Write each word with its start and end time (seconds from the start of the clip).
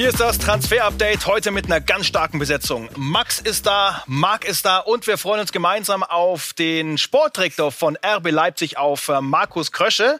Hier 0.00 0.08
ist 0.08 0.18
das 0.18 0.38
Transfer-Update 0.38 1.26
heute 1.26 1.50
mit 1.50 1.66
einer 1.66 1.78
ganz 1.78 2.06
starken 2.06 2.38
Besetzung. 2.38 2.88
Max 2.96 3.38
ist 3.38 3.66
da, 3.66 4.02
Marc 4.06 4.46
ist 4.46 4.64
da 4.64 4.78
und 4.78 5.06
wir 5.06 5.18
freuen 5.18 5.42
uns 5.42 5.52
gemeinsam 5.52 6.02
auf 6.02 6.54
den 6.54 6.96
Sportdirektor 6.96 7.70
von 7.70 7.98
RB 8.02 8.30
Leipzig, 8.30 8.78
auf 8.78 9.10
äh, 9.10 9.20
Markus 9.20 9.72
Krösche. 9.72 10.18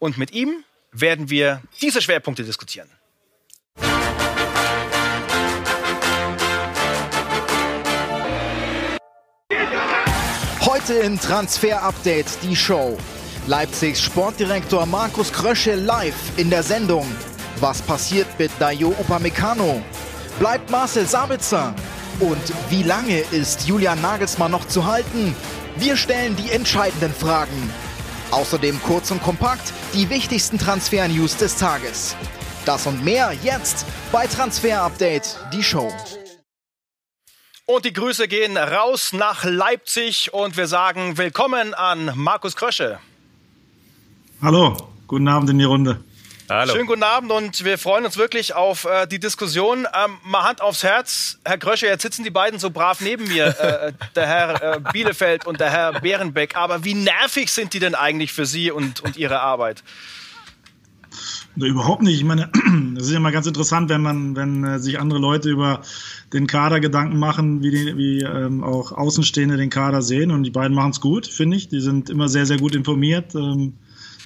Und 0.00 0.18
mit 0.18 0.32
ihm 0.32 0.64
werden 0.90 1.30
wir 1.30 1.62
diese 1.80 2.02
Schwerpunkte 2.02 2.42
diskutieren. 2.42 2.88
Heute 10.62 10.94
im 10.94 11.20
Transfer 11.20 11.80
Update 11.80 12.26
die 12.42 12.56
Show. 12.56 12.98
Leipzigs 13.46 14.02
Sportdirektor 14.02 14.84
Markus 14.86 15.32
Krösche 15.32 15.76
live 15.76 16.16
in 16.38 16.50
der 16.50 16.64
Sendung. 16.64 17.06
Was 17.62 17.80
passiert 17.80 18.26
mit 18.40 18.50
Dayo 18.58 18.88
Upamecano? 18.88 19.80
Bleibt 20.40 20.68
Marcel 20.68 21.06
Sabitzer? 21.06 21.72
Und 22.18 22.42
wie 22.70 22.82
lange 22.82 23.20
ist 23.20 23.68
Julian 23.68 24.00
Nagelsmann 24.00 24.50
noch 24.50 24.66
zu 24.66 24.84
halten? 24.84 25.32
Wir 25.76 25.96
stellen 25.96 26.34
die 26.34 26.50
entscheidenden 26.50 27.12
Fragen. 27.14 27.70
Außerdem 28.32 28.82
kurz 28.82 29.12
und 29.12 29.22
kompakt 29.22 29.72
die 29.94 30.10
wichtigsten 30.10 30.58
Transfer-News 30.58 31.36
des 31.36 31.54
Tages. 31.54 32.16
Das 32.64 32.88
und 32.88 33.04
mehr 33.04 33.32
jetzt 33.44 33.86
bei 34.10 34.26
Transfer 34.26 34.82
Update, 34.82 35.38
die 35.52 35.62
Show. 35.62 35.92
Und 37.66 37.84
die 37.84 37.92
Grüße 37.92 38.26
gehen 38.26 38.56
raus 38.56 39.12
nach 39.12 39.44
Leipzig 39.44 40.34
und 40.34 40.56
wir 40.56 40.66
sagen 40.66 41.16
willkommen 41.16 41.74
an 41.74 42.10
Markus 42.16 42.56
Krösche. 42.56 42.98
Hallo, 44.42 44.76
guten 45.06 45.28
Abend 45.28 45.48
in 45.50 45.58
die 45.60 45.64
Runde. 45.64 46.02
Hallo. 46.54 46.74
Schönen 46.74 46.86
guten 46.86 47.02
Abend 47.02 47.32
und 47.32 47.64
wir 47.64 47.78
freuen 47.78 48.04
uns 48.04 48.18
wirklich 48.18 48.54
auf 48.54 48.84
äh, 48.84 49.06
die 49.06 49.18
Diskussion. 49.18 49.86
Ähm, 49.86 50.18
mal 50.22 50.42
Hand 50.42 50.60
aufs 50.60 50.82
Herz, 50.82 51.38
Herr 51.46 51.56
Krösche, 51.56 51.86
jetzt 51.86 52.02
sitzen 52.02 52.24
die 52.24 52.30
beiden 52.30 52.58
so 52.58 52.68
brav 52.68 53.00
neben 53.00 53.26
mir, 53.26 53.58
äh, 53.58 53.92
der 54.14 54.26
Herr 54.26 54.62
äh, 54.62 54.80
Bielefeld 54.92 55.46
und 55.46 55.60
der 55.60 55.70
Herr 55.70 56.00
Bärenbeck. 56.02 56.54
Aber 56.54 56.84
wie 56.84 56.92
nervig 56.92 57.50
sind 57.50 57.72
die 57.72 57.78
denn 57.78 57.94
eigentlich 57.94 58.34
für 58.34 58.44
Sie 58.44 58.70
und, 58.70 59.00
und 59.00 59.16
Ihre 59.16 59.40
Arbeit? 59.40 59.82
Überhaupt 61.56 62.02
nicht. 62.02 62.18
Ich 62.18 62.24
meine, 62.24 62.50
es 62.98 63.04
ist 63.04 63.12
ja 63.12 63.20
mal 63.20 63.32
ganz 63.32 63.46
interessant, 63.46 63.88
wenn 63.88 64.02
man, 64.02 64.36
wenn 64.36 64.62
äh, 64.62 64.78
sich 64.78 65.00
andere 65.00 65.20
Leute 65.20 65.48
über 65.48 65.80
den 66.34 66.46
Kader 66.46 66.80
Gedanken 66.80 67.18
machen, 67.18 67.62
wie, 67.62 67.70
die, 67.70 67.96
wie 67.96 68.18
ähm, 68.20 68.62
auch 68.62 68.92
Außenstehende 68.92 69.56
den 69.56 69.70
Kader 69.70 70.02
sehen. 70.02 70.30
Und 70.30 70.42
die 70.42 70.50
beiden 70.50 70.76
machen 70.76 70.90
es 70.90 71.00
gut, 71.00 71.26
finde 71.26 71.56
ich. 71.56 71.68
Die 71.68 71.80
sind 71.80 72.10
immer 72.10 72.28
sehr, 72.28 72.44
sehr 72.44 72.58
gut 72.58 72.74
informiert, 72.74 73.34
ähm, 73.34 73.72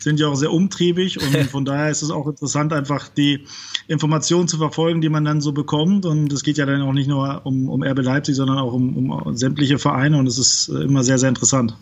sind 0.01 0.21
ja 0.21 0.29
auch 0.29 0.35
sehr 0.35 0.53
umtriebig. 0.53 1.21
Und 1.21 1.37
von 1.51 1.65
daher 1.65 1.91
ist 1.91 2.03
es 2.03 2.11
auch 2.11 2.27
interessant, 2.27 2.73
einfach 2.73 3.09
die 3.09 3.47
Informationen 3.89 4.49
zu 4.49 4.59
verfolgen, 4.59 5.01
die 5.01 5.09
man 5.09 5.25
dann 5.25 5.41
so 5.41 5.53
bekommt. 5.53 6.07
Und 6.07 6.33
es 6.33 6.43
geht 6.43 6.59
ja 6.59 6.67
dann 6.67 6.83
auch 6.83 6.93
nicht 6.93 7.09
nur 7.09 7.45
um, 7.45 7.69
um 7.69 7.83
RB 7.83 8.03
Leipzig, 8.03 8.37
sondern 8.37 8.59
auch 8.59 8.73
um, 8.73 8.97
um 9.13 9.37
sämtliche 9.37 9.79
Vereine. 9.79 10.19
Und 10.19 10.27
es 10.27 10.39
ist 10.39 10.69
äh, 10.69 10.85
immer 10.85 11.05
sehr, 11.05 11.19
sehr 11.19 11.29
interessant. 11.29 11.75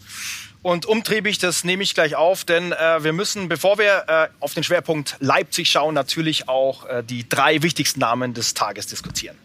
Und 0.64 0.86
umtriebig, 0.86 1.36
das 1.36 1.62
nehme 1.62 1.82
ich 1.82 1.94
gleich 1.94 2.16
auf, 2.16 2.44
denn 2.44 2.72
äh, 2.72 3.04
wir 3.04 3.12
müssen, 3.12 3.50
bevor 3.50 3.76
wir 3.76 4.04
äh, 4.08 4.28
auf 4.40 4.54
den 4.54 4.64
Schwerpunkt 4.64 5.16
Leipzig 5.20 5.70
schauen, 5.70 5.94
natürlich 5.94 6.48
auch 6.48 6.86
äh, 6.86 7.02
die 7.04 7.28
drei 7.28 7.62
wichtigsten 7.62 8.00
Namen 8.00 8.32
des 8.32 8.54
Tages 8.54 8.86
diskutieren. 8.86 9.36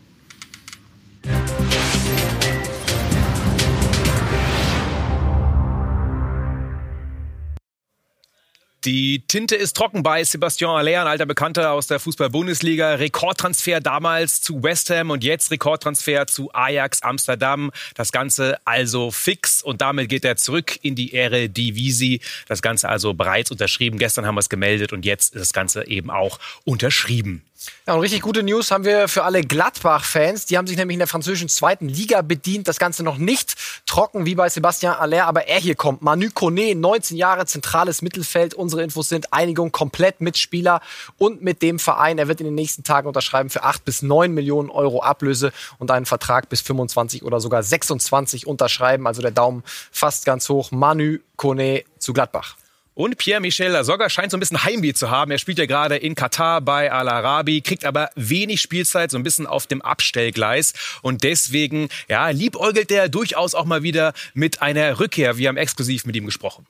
Die 8.89 9.21
Tinte 9.27 9.55
ist 9.55 9.77
trocken 9.77 10.01
bei 10.01 10.23
Sebastian 10.23 10.75
Aller, 10.75 11.01
ein 11.01 11.05
alter 11.05 11.27
Bekannter 11.27 11.73
aus 11.73 11.85
der 11.85 11.99
Fußball-Bundesliga. 11.99 12.95
Rekordtransfer 12.95 13.81
damals 13.81 14.41
zu 14.41 14.63
West 14.63 14.89
Ham 14.89 15.11
und 15.11 15.23
jetzt 15.23 15.51
Rekordtransfer 15.51 16.25
zu 16.25 16.51
Ajax 16.55 17.03
Amsterdam. 17.03 17.69
Das 17.93 18.11
Ganze 18.11 18.57
also 18.65 19.11
fix 19.11 19.61
und 19.61 19.81
damit 19.81 20.09
geht 20.09 20.25
er 20.25 20.37
zurück 20.37 20.79
in 20.81 20.95
die 20.95 21.13
Ehre 21.13 21.49
Divisi. 21.49 22.21
Das 22.47 22.63
Ganze 22.63 22.89
also 22.89 23.13
bereits 23.13 23.51
unterschrieben. 23.51 23.99
Gestern 23.99 24.25
haben 24.25 24.33
wir 24.33 24.39
es 24.39 24.49
gemeldet 24.49 24.91
und 24.91 25.05
jetzt 25.05 25.35
ist 25.35 25.41
das 25.41 25.53
Ganze 25.53 25.85
eben 25.85 26.09
auch 26.09 26.39
unterschrieben. 26.63 27.43
Ja, 27.85 27.93
und 27.93 28.01
richtig 28.01 28.21
gute 28.21 28.43
News 28.43 28.71
haben 28.71 28.85
wir 28.85 29.07
für 29.07 29.23
alle 29.23 29.41
Gladbach-Fans. 29.41 30.45
Die 30.45 30.57
haben 30.57 30.67
sich 30.67 30.77
nämlich 30.77 30.95
in 30.95 30.99
der 30.99 31.07
französischen 31.07 31.49
zweiten 31.49 31.89
Liga 31.89 32.21
bedient. 32.21 32.67
Das 32.67 32.79
Ganze 32.79 33.03
noch 33.03 33.17
nicht 33.17 33.55
trocken 33.85 34.25
wie 34.25 34.35
bei 34.35 34.47
Sebastian 34.47 34.95
Aller, 34.95 35.25
aber 35.25 35.47
er 35.47 35.59
hier 35.59 35.75
kommt. 35.75 36.01
Manu 36.01 36.29
Kone, 36.33 36.75
19 36.75 37.17
Jahre, 37.17 37.45
zentrales 37.45 38.01
Mittelfeld. 38.01 38.53
Unsere 38.53 38.83
Infos 38.83 39.09
sind 39.09 39.33
Einigung 39.33 39.71
komplett 39.71 40.21
mit 40.21 40.37
Spieler 40.37 40.81
und 41.17 41.41
mit 41.41 41.61
dem 41.61 41.79
Verein. 41.79 42.17
Er 42.17 42.27
wird 42.27 42.39
in 42.39 42.45
den 42.45 42.55
nächsten 42.55 42.83
Tagen 42.83 43.07
unterschreiben 43.07 43.49
für 43.49 43.63
8 43.63 43.83
bis 43.83 44.01
9 44.01 44.33
Millionen 44.33 44.69
Euro 44.69 45.01
Ablöse 45.01 45.51
und 45.79 45.91
einen 45.91 46.05
Vertrag 46.05 46.47
bis 46.47 46.61
25 46.61 47.23
oder 47.23 47.41
sogar 47.41 47.63
26 47.63 48.47
unterschreiben. 48.47 49.05
Also 49.05 49.21
der 49.21 49.31
Daumen 49.31 49.63
fast 49.91 50.25
ganz 50.25 50.47
hoch. 50.47 50.71
Manu 50.71 51.17
Kone 51.35 51.83
zu 51.97 52.13
Gladbach. 52.13 52.55
Und 52.99 53.17
Pierre-Michel 53.17 53.71
Lasogga 53.71 54.09
scheint 54.09 54.29
so 54.29 54.35
ein 54.35 54.41
bisschen 54.41 54.65
Heimweh 54.65 54.91
zu 54.91 55.09
haben. 55.09 55.31
Er 55.31 55.37
spielt 55.37 55.57
ja 55.57 55.65
gerade 55.65 55.95
in 55.95 56.15
Katar 56.15 56.59
bei 56.59 56.91
Al-Arabi, 56.91 57.61
kriegt 57.61 57.85
aber 57.85 58.09
wenig 58.15 58.59
Spielzeit, 58.59 59.09
so 59.09 59.17
ein 59.17 59.23
bisschen 59.23 59.47
auf 59.47 59.67
dem 59.67 59.81
Abstellgleis. 59.81 60.73
Und 61.01 61.23
deswegen, 61.23 61.87
ja, 62.09 62.27
liebäugelt 62.27 62.91
er 62.91 63.07
durchaus 63.07 63.55
auch 63.55 63.63
mal 63.63 63.83
wieder 63.83 64.11
mit 64.33 64.61
einer 64.61 64.99
Rückkehr. 64.99 65.37
Wir 65.37 65.47
haben 65.47 65.55
exklusiv 65.55 66.05
mit 66.05 66.17
ihm 66.17 66.25
gesprochen. 66.25 66.67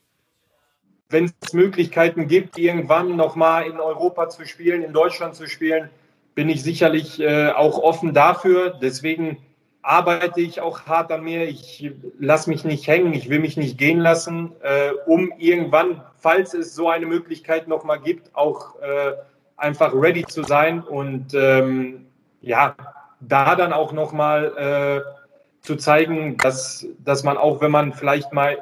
Wenn 1.10 1.34
es 1.42 1.54
Möglichkeiten 1.54 2.28
gibt, 2.28 2.60
irgendwann 2.60 3.16
nochmal 3.16 3.66
in 3.66 3.80
Europa 3.80 4.30
zu 4.30 4.46
spielen, 4.46 4.84
in 4.84 4.94
Deutschland 4.94 5.34
zu 5.34 5.48
spielen, 5.48 5.90
bin 6.36 6.48
ich 6.48 6.62
sicherlich 6.62 7.20
äh, 7.20 7.48
auch 7.54 7.80
offen 7.80 8.14
dafür. 8.14 8.78
Deswegen 8.80 9.38
arbeite 9.82 10.42
ich 10.42 10.62
auch 10.62 10.86
hart 10.86 11.12
an 11.12 11.24
mir. 11.24 11.48
Ich 11.48 11.92
lasse 12.20 12.50
mich 12.50 12.64
nicht 12.66 12.88
hängen, 12.88 13.14
ich 13.14 13.30
will 13.30 13.40
mich 13.40 13.58
nicht 13.58 13.78
gehen 13.78 14.00
lassen, 14.00 14.54
äh, 14.62 14.92
um 15.06 15.32
irgendwann, 15.38 16.04
falls 16.18 16.54
es 16.54 16.76
so 16.76 16.90
eine 16.90 17.06
Möglichkeit 17.06 17.68
nochmal 17.68 18.00
gibt, 18.00 18.36
auch 18.36 18.80
äh, 18.82 19.14
einfach 19.58 19.94
ready 19.94 20.26
zu 20.26 20.44
sein 20.44 20.82
und 20.82 21.34
ähm, 21.34 22.08
ja, 22.42 22.76
da 23.20 23.56
dann 23.56 23.74
auch 23.74 23.92
nochmal 23.92 25.04
äh, 25.06 25.66
zu 25.66 25.76
zeigen, 25.76 26.38
dass, 26.38 26.88
dass 27.00 27.24
man 27.24 27.38
auch, 27.38 27.62
wenn 27.62 27.72
man 27.72 27.94
vielleicht 27.94 28.32
mal 28.34 28.58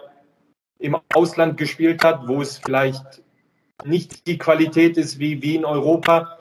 im 0.80 0.98
Ausland 1.14 1.58
gespielt 1.58 2.04
hat, 2.04 2.28
wo 2.28 2.42
es 2.42 2.58
vielleicht 2.58 3.22
nicht 3.86 4.26
die 4.28 4.38
Qualität 4.38 4.98
ist 4.98 5.20
wie, 5.20 5.42
wie 5.42 5.56
in 5.56 5.66
Europa, 5.66 6.38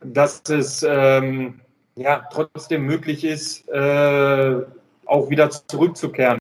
dass 0.00 0.42
es 0.48 0.84
ähm, 0.88 1.60
ja, 1.96 2.26
trotzdem 2.32 2.84
möglich 2.84 3.24
ist, 3.24 3.68
äh, 3.68 4.56
auch 5.06 5.30
wieder 5.30 5.50
zurückzukehren. 5.50 6.38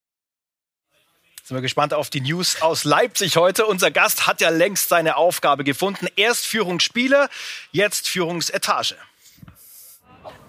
Sind 1.44 1.58
wir 1.58 1.62
gespannt 1.62 1.94
auf 1.94 2.10
die 2.10 2.22
News 2.22 2.62
aus 2.62 2.86
Leipzig 2.86 3.36
heute. 3.36 3.66
Unser 3.66 3.92
Gast 3.92 4.28
hat 4.28 4.40
ja 4.40 4.50
längst 4.50 4.88
seine 4.88 5.18
Aufgabe 5.18 5.64
gefunden. 5.64 6.08
Erst 6.16 6.46
Führungsspieler, 6.46 7.30
jetzt 7.72 8.08
Führungsetage. 8.08 8.96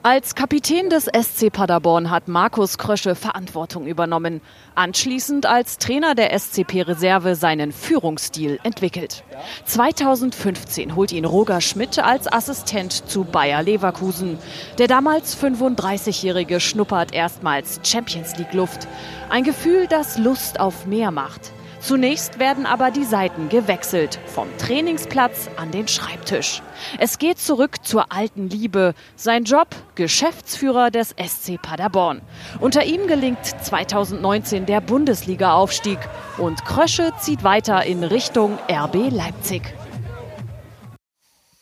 Als 0.04 0.34
Kapitän 0.34 0.90
des 0.90 1.04
SC 1.04 1.52
Paderborn 1.52 2.10
hat 2.10 2.26
Markus 2.26 2.76
Krösche 2.76 3.14
Verantwortung 3.14 3.86
übernommen. 3.86 4.40
Anschließend 4.74 5.46
als 5.46 5.78
Trainer 5.78 6.16
der 6.16 6.36
SCP 6.36 6.82
Reserve 6.82 7.36
seinen 7.36 7.70
Führungsstil 7.70 8.58
entwickelt. 8.64 9.22
2015 9.64 10.96
holt 10.96 11.12
ihn 11.12 11.24
Roger 11.24 11.60
Schmidt 11.60 12.00
als 12.00 12.26
Assistent 12.26 13.08
zu 13.08 13.22
Bayer 13.22 13.62
Leverkusen. 13.62 14.38
Der 14.78 14.88
damals 14.88 15.40
35-Jährige 15.40 16.58
schnuppert 16.58 17.14
erstmals 17.14 17.78
Champions 17.84 18.36
League 18.38 18.54
Luft. 18.54 18.88
Ein 19.30 19.44
Gefühl, 19.44 19.86
das 19.86 20.19
Lust 20.19 20.58
auf 20.58 20.84
mehr 20.84 21.12
macht. 21.12 21.52
Zunächst 21.82 22.38
werden 22.38 22.65
aber 22.65 22.93
die 22.93 23.04
Seiten 23.04 23.48
gewechselt, 23.48 24.20
vom 24.26 24.47
Trainingsplatz 24.56 25.50
an 25.56 25.72
den 25.72 25.88
Schreibtisch. 25.88 26.62
Es 27.00 27.19
geht 27.19 27.41
zurück 27.41 27.84
zur 27.84 28.12
alten 28.12 28.48
Liebe. 28.48 28.94
Sein 29.16 29.43
Job, 29.43 29.66
Geschäftsführer 29.97 30.93
des 30.93 31.08
SC 31.11 31.61
Paderborn. 31.61 32.23
Unter 32.61 32.84
ihm 32.84 33.08
gelingt 33.08 33.44
2019 33.44 34.64
der 34.64 34.81
Bundesliga-Aufstieg 34.81 35.99
und 36.38 36.64
Krösche 36.64 37.11
zieht 37.19 37.43
weiter 37.43 37.85
in 37.85 38.05
Richtung 38.05 38.61
RB 38.70 39.11
Leipzig. 39.11 39.62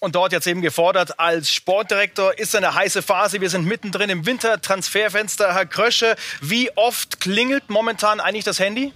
Und 0.00 0.14
dort 0.16 0.32
jetzt 0.32 0.46
eben 0.46 0.60
gefordert 0.60 1.18
als 1.18 1.50
Sportdirektor 1.50 2.38
ist 2.38 2.54
eine 2.54 2.74
heiße 2.74 3.00
Phase. 3.00 3.40
Wir 3.40 3.48
sind 3.48 3.64
mittendrin 3.64 4.10
im 4.10 4.26
Wintertransferfenster. 4.26 5.54
Herr 5.54 5.66
Krösche, 5.66 6.14
wie 6.42 6.70
oft 6.76 7.20
klingelt 7.20 7.70
momentan 7.70 8.20
eigentlich 8.20 8.44
das 8.44 8.58
Handy? 8.58 8.92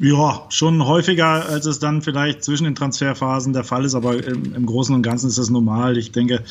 Ja, 0.00 0.46
schon 0.50 0.86
häufiger, 0.86 1.48
als 1.48 1.66
es 1.66 1.80
dann 1.80 2.02
vielleicht 2.02 2.44
zwischen 2.44 2.64
den 2.64 2.76
Transferphasen 2.76 3.52
der 3.52 3.64
Fall 3.64 3.84
ist, 3.84 3.96
aber 3.96 4.24
im, 4.24 4.54
im 4.54 4.64
Großen 4.64 4.94
und 4.94 5.02
Ganzen 5.02 5.26
ist 5.26 5.38
das 5.38 5.50
normal. 5.50 5.98
Ich 5.98 6.12
denke, 6.12 6.44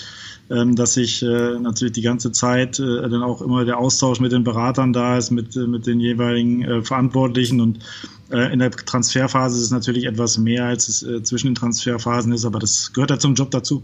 ähm, 0.49 0.75
dass 0.75 0.95
sich 0.95 1.23
äh, 1.23 1.57
natürlich 1.59 1.94
die 1.94 2.01
ganze 2.01 2.33
Zeit 2.33 2.77
äh, 2.79 3.09
dann 3.09 3.23
auch 3.23 3.41
immer 3.41 3.63
der 3.63 3.77
Austausch 3.77 4.19
mit 4.19 4.33
den 4.33 4.44
Beratern 4.44 4.91
da 4.91 5.17
ist, 5.17 5.31
mit, 5.31 5.55
äh, 5.55 5.65
mit 5.65 5.88
den 5.88 6.01
jeweiligen 6.01 6.61
äh, 6.63 6.81
Verantwortlichen 6.81 7.61
und 7.61 7.79
äh, 8.31 8.51
in 8.51 8.59
der 8.59 8.71
Transferphase 8.71 9.57
ist 9.57 9.63
es 9.63 9.71
natürlich 9.71 10.05
etwas 10.05 10.38
mehr, 10.38 10.65
als 10.65 10.89
es 10.89 11.03
äh, 11.03 11.23
zwischen 11.23 11.47
den 11.47 11.55
Transferphasen 11.55 12.33
ist, 12.33 12.44
aber 12.44 12.59
das 12.59 12.91
gehört 12.91 13.11
ja 13.11 13.19
zum 13.19 13.35
Job 13.35 13.51
dazu. 13.51 13.83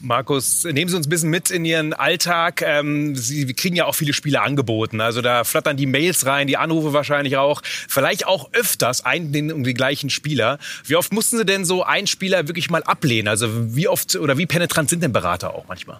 Markus, 0.00 0.64
nehmen 0.64 0.88
Sie 0.88 0.96
uns 0.96 1.06
ein 1.06 1.10
bisschen 1.10 1.30
mit 1.30 1.50
in 1.50 1.64
Ihren 1.64 1.92
Alltag. 1.92 2.62
Ähm, 2.62 3.16
Sie 3.16 3.52
kriegen 3.54 3.76
ja 3.76 3.86
auch 3.86 3.94
viele 3.94 4.12
Spiele 4.12 4.42
angeboten. 4.42 5.00
Also 5.00 5.22
da 5.22 5.44
flattern 5.44 5.76
die 5.76 5.86
Mails 5.86 6.26
rein, 6.26 6.46
die 6.46 6.56
Anrufe 6.56 6.92
wahrscheinlich 6.92 7.36
auch. 7.36 7.62
Vielleicht 7.64 8.26
auch 8.26 8.52
öfters 8.52 9.04
einen 9.04 9.52
um 9.52 9.64
die 9.64 9.74
gleichen 9.74 10.10
Spieler. 10.10 10.58
Wie 10.84 10.96
oft 10.96 11.12
mussten 11.12 11.38
Sie 11.38 11.44
denn 11.44 11.64
so 11.64 11.82
einen 11.82 12.06
Spieler 12.06 12.48
wirklich 12.48 12.70
mal 12.70 12.82
ablehnen? 12.82 13.28
Also 13.28 13.48
wie 13.74 13.88
oft 13.88 14.16
oder 14.16 14.38
wie 14.38 14.46
penetrant 14.46 14.90
sind 14.90 15.02
denn 15.02 15.12
Berater 15.12 15.54
auch 15.54 15.66
manchmal? 15.68 15.98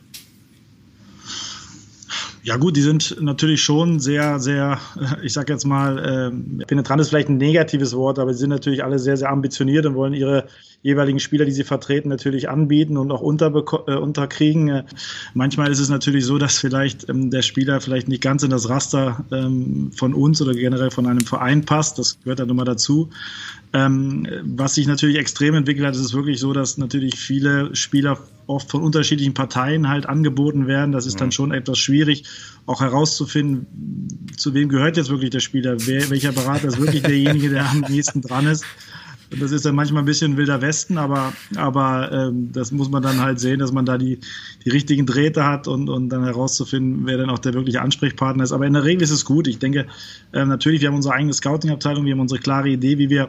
Ja 2.46 2.58
gut, 2.58 2.76
die 2.76 2.82
sind 2.82 3.16
natürlich 3.20 3.60
schon 3.60 3.98
sehr, 3.98 4.38
sehr, 4.38 4.78
ich 5.22 5.32
sag 5.32 5.48
jetzt 5.48 5.64
mal, 5.64 5.98
äh, 5.98 6.64
penetrant 6.64 7.00
ist 7.00 7.08
vielleicht 7.08 7.28
ein 7.28 7.38
negatives 7.38 7.92
Wort, 7.96 8.20
aber 8.20 8.32
sie 8.32 8.38
sind 8.38 8.50
natürlich 8.50 8.84
alle 8.84 9.00
sehr, 9.00 9.16
sehr 9.16 9.30
ambitioniert 9.30 9.84
und 9.84 9.96
wollen 9.96 10.14
ihre 10.14 10.46
jeweiligen 10.86 11.18
Spieler, 11.18 11.44
die 11.44 11.50
sie 11.50 11.64
vertreten, 11.64 12.08
natürlich 12.08 12.48
anbieten 12.48 12.96
und 12.96 13.10
auch 13.10 13.20
äh, 13.20 13.94
unterkriegen. 13.96 14.68
Äh, 14.68 14.84
manchmal 15.34 15.72
ist 15.72 15.80
es 15.80 15.88
natürlich 15.88 16.24
so, 16.24 16.38
dass 16.38 16.58
vielleicht 16.58 17.08
ähm, 17.08 17.30
der 17.32 17.42
Spieler 17.42 17.80
vielleicht 17.80 18.06
nicht 18.06 18.22
ganz 18.22 18.44
in 18.44 18.50
das 18.50 18.68
Raster 18.68 19.24
ähm, 19.32 19.90
von 19.96 20.14
uns 20.14 20.40
oder 20.40 20.54
generell 20.54 20.92
von 20.92 21.06
einem 21.06 21.26
Verein 21.26 21.64
passt. 21.64 21.98
Das 21.98 22.20
gehört 22.22 22.38
dann 22.38 22.50
immer 22.50 22.64
dazu. 22.64 23.10
Ähm, 23.72 24.28
was 24.44 24.76
sich 24.76 24.86
natürlich 24.86 25.16
extrem 25.16 25.56
entwickelt 25.56 25.84
hat, 25.84 25.96
ist 25.96 26.02
es 26.02 26.14
wirklich 26.14 26.38
so, 26.38 26.52
dass 26.52 26.78
natürlich 26.78 27.16
viele 27.16 27.74
Spieler 27.74 28.18
oft 28.46 28.70
von 28.70 28.82
unterschiedlichen 28.82 29.34
Parteien 29.34 29.88
halt 29.88 30.06
angeboten 30.06 30.68
werden. 30.68 30.92
Das 30.92 31.04
ist 31.04 31.20
dann 31.20 31.32
schon 31.32 31.50
etwas 31.50 31.80
schwierig, 31.80 32.22
auch 32.66 32.80
herauszufinden, 32.80 33.66
zu 34.36 34.54
wem 34.54 34.68
gehört 34.68 34.96
jetzt 34.96 35.10
wirklich 35.10 35.30
der 35.30 35.40
Spieler, 35.40 35.76
wer, 35.80 36.08
welcher 36.10 36.30
Berater 36.30 36.68
ist 36.68 36.78
wirklich 36.78 37.02
derjenige, 37.02 37.50
der 37.50 37.68
am 37.68 37.80
nächsten 37.80 38.22
dran 38.22 38.46
ist. 38.46 38.64
Das 39.30 39.50
ist 39.50 39.64
dann 39.64 39.74
manchmal 39.74 40.02
ein 40.02 40.06
bisschen 40.06 40.36
wilder 40.36 40.60
Westen, 40.60 40.98
aber, 40.98 41.32
aber 41.56 42.12
ähm, 42.12 42.50
das 42.52 42.70
muss 42.70 42.88
man 42.88 43.02
dann 43.02 43.20
halt 43.20 43.40
sehen, 43.40 43.58
dass 43.58 43.72
man 43.72 43.84
da 43.84 43.98
die, 43.98 44.20
die 44.64 44.70
richtigen 44.70 45.04
Drähte 45.04 45.44
hat 45.44 45.66
und, 45.66 45.88
und 45.88 46.10
dann 46.10 46.24
herauszufinden, 46.24 47.06
wer 47.06 47.18
dann 47.18 47.30
auch 47.30 47.38
der 47.38 47.54
wirkliche 47.54 47.82
Ansprechpartner 47.82 48.44
ist. 48.44 48.52
Aber 48.52 48.66
in 48.66 48.74
der 48.74 48.84
Regel 48.84 49.02
ist 49.02 49.10
es 49.10 49.24
gut. 49.24 49.48
Ich 49.48 49.58
denke, 49.58 49.86
äh, 50.32 50.44
natürlich, 50.44 50.80
wir 50.80 50.88
haben 50.88 50.96
unsere 50.96 51.14
eigene 51.14 51.32
Scouting-Abteilung, 51.32 52.04
wir 52.04 52.12
haben 52.12 52.20
unsere 52.20 52.40
klare 52.40 52.68
Idee, 52.68 52.98
wie 52.98 53.10
wir 53.10 53.28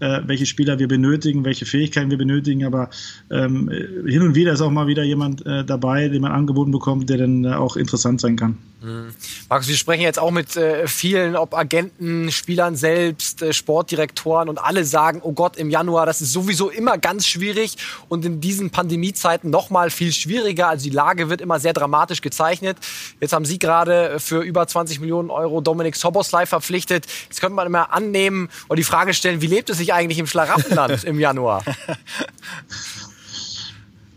äh, 0.00 0.20
welche 0.26 0.46
Spieler 0.46 0.78
wir 0.78 0.88
benötigen, 0.88 1.44
welche 1.44 1.66
Fähigkeiten 1.66 2.10
wir 2.10 2.18
benötigen. 2.18 2.64
Aber 2.64 2.90
ähm, 3.30 3.70
hin 4.06 4.22
und 4.22 4.34
wieder 4.34 4.52
ist 4.52 4.60
auch 4.60 4.70
mal 4.70 4.86
wieder 4.86 5.02
jemand 5.02 5.44
äh, 5.46 5.64
dabei, 5.64 6.08
den 6.08 6.22
man 6.22 6.32
angeboten 6.32 6.70
bekommt, 6.70 7.10
der 7.10 7.18
dann 7.18 7.44
äh, 7.44 7.54
auch 7.54 7.76
interessant 7.76 8.20
sein 8.20 8.36
kann. 8.36 8.58
Mhm. 8.84 9.14
Markus, 9.48 9.68
wir 9.68 9.76
sprechen 9.76 10.02
jetzt 10.02 10.18
auch 10.18 10.30
mit 10.30 10.56
äh, 10.56 10.86
vielen, 10.86 11.36
ob 11.36 11.54
Agenten, 11.54 12.30
Spielern 12.30 12.76
selbst, 12.76 13.40
äh, 13.40 13.52
Sportdirektoren 13.54 14.48
und 14.48 14.58
alle 14.58 14.84
sagen, 14.84 15.20
oh 15.22 15.32
Gott, 15.32 15.56
im 15.56 15.70
Januar, 15.70 16.04
das 16.04 16.20
ist 16.20 16.32
sowieso 16.32 16.68
immer 16.68 16.98
ganz 16.98 17.26
schwierig 17.26 17.76
und 18.08 18.24
in 18.26 18.40
diesen 18.42 18.70
Pandemiezeiten 18.70 19.48
noch 19.48 19.70
mal 19.70 19.88
viel 19.88 20.12
schwieriger. 20.12 20.68
Also 20.68 20.84
die 20.84 20.94
Lage 20.94 21.30
wird 21.30 21.40
immer 21.40 21.60
sehr 21.60 21.72
dramatisch 21.72 22.20
gezeichnet. 22.20 22.76
Jetzt 23.20 23.32
haben 23.32 23.46
Sie 23.46 23.58
gerade 23.58 24.20
für 24.20 24.42
über 24.42 24.66
20 24.66 25.00
Millionen 25.00 25.30
Euro 25.30 25.62
Dominik 25.62 25.96
Soboslai 25.96 26.44
verpflichtet. 26.44 27.06
Jetzt 27.28 27.40
könnte 27.40 27.54
man 27.54 27.66
immer 27.66 27.92
annehmen 27.92 28.50
und 28.68 28.78
die 28.78 28.84
Frage 28.84 29.14
stellen, 29.14 29.40
wie 29.40 29.46
lebt 29.46 29.70
es 29.70 29.78
sich 29.78 29.83
eigentlich 29.92 30.18
im 30.18 30.26
Schlaraffenland 30.26 31.04
im 31.04 31.20
Januar? 31.20 31.62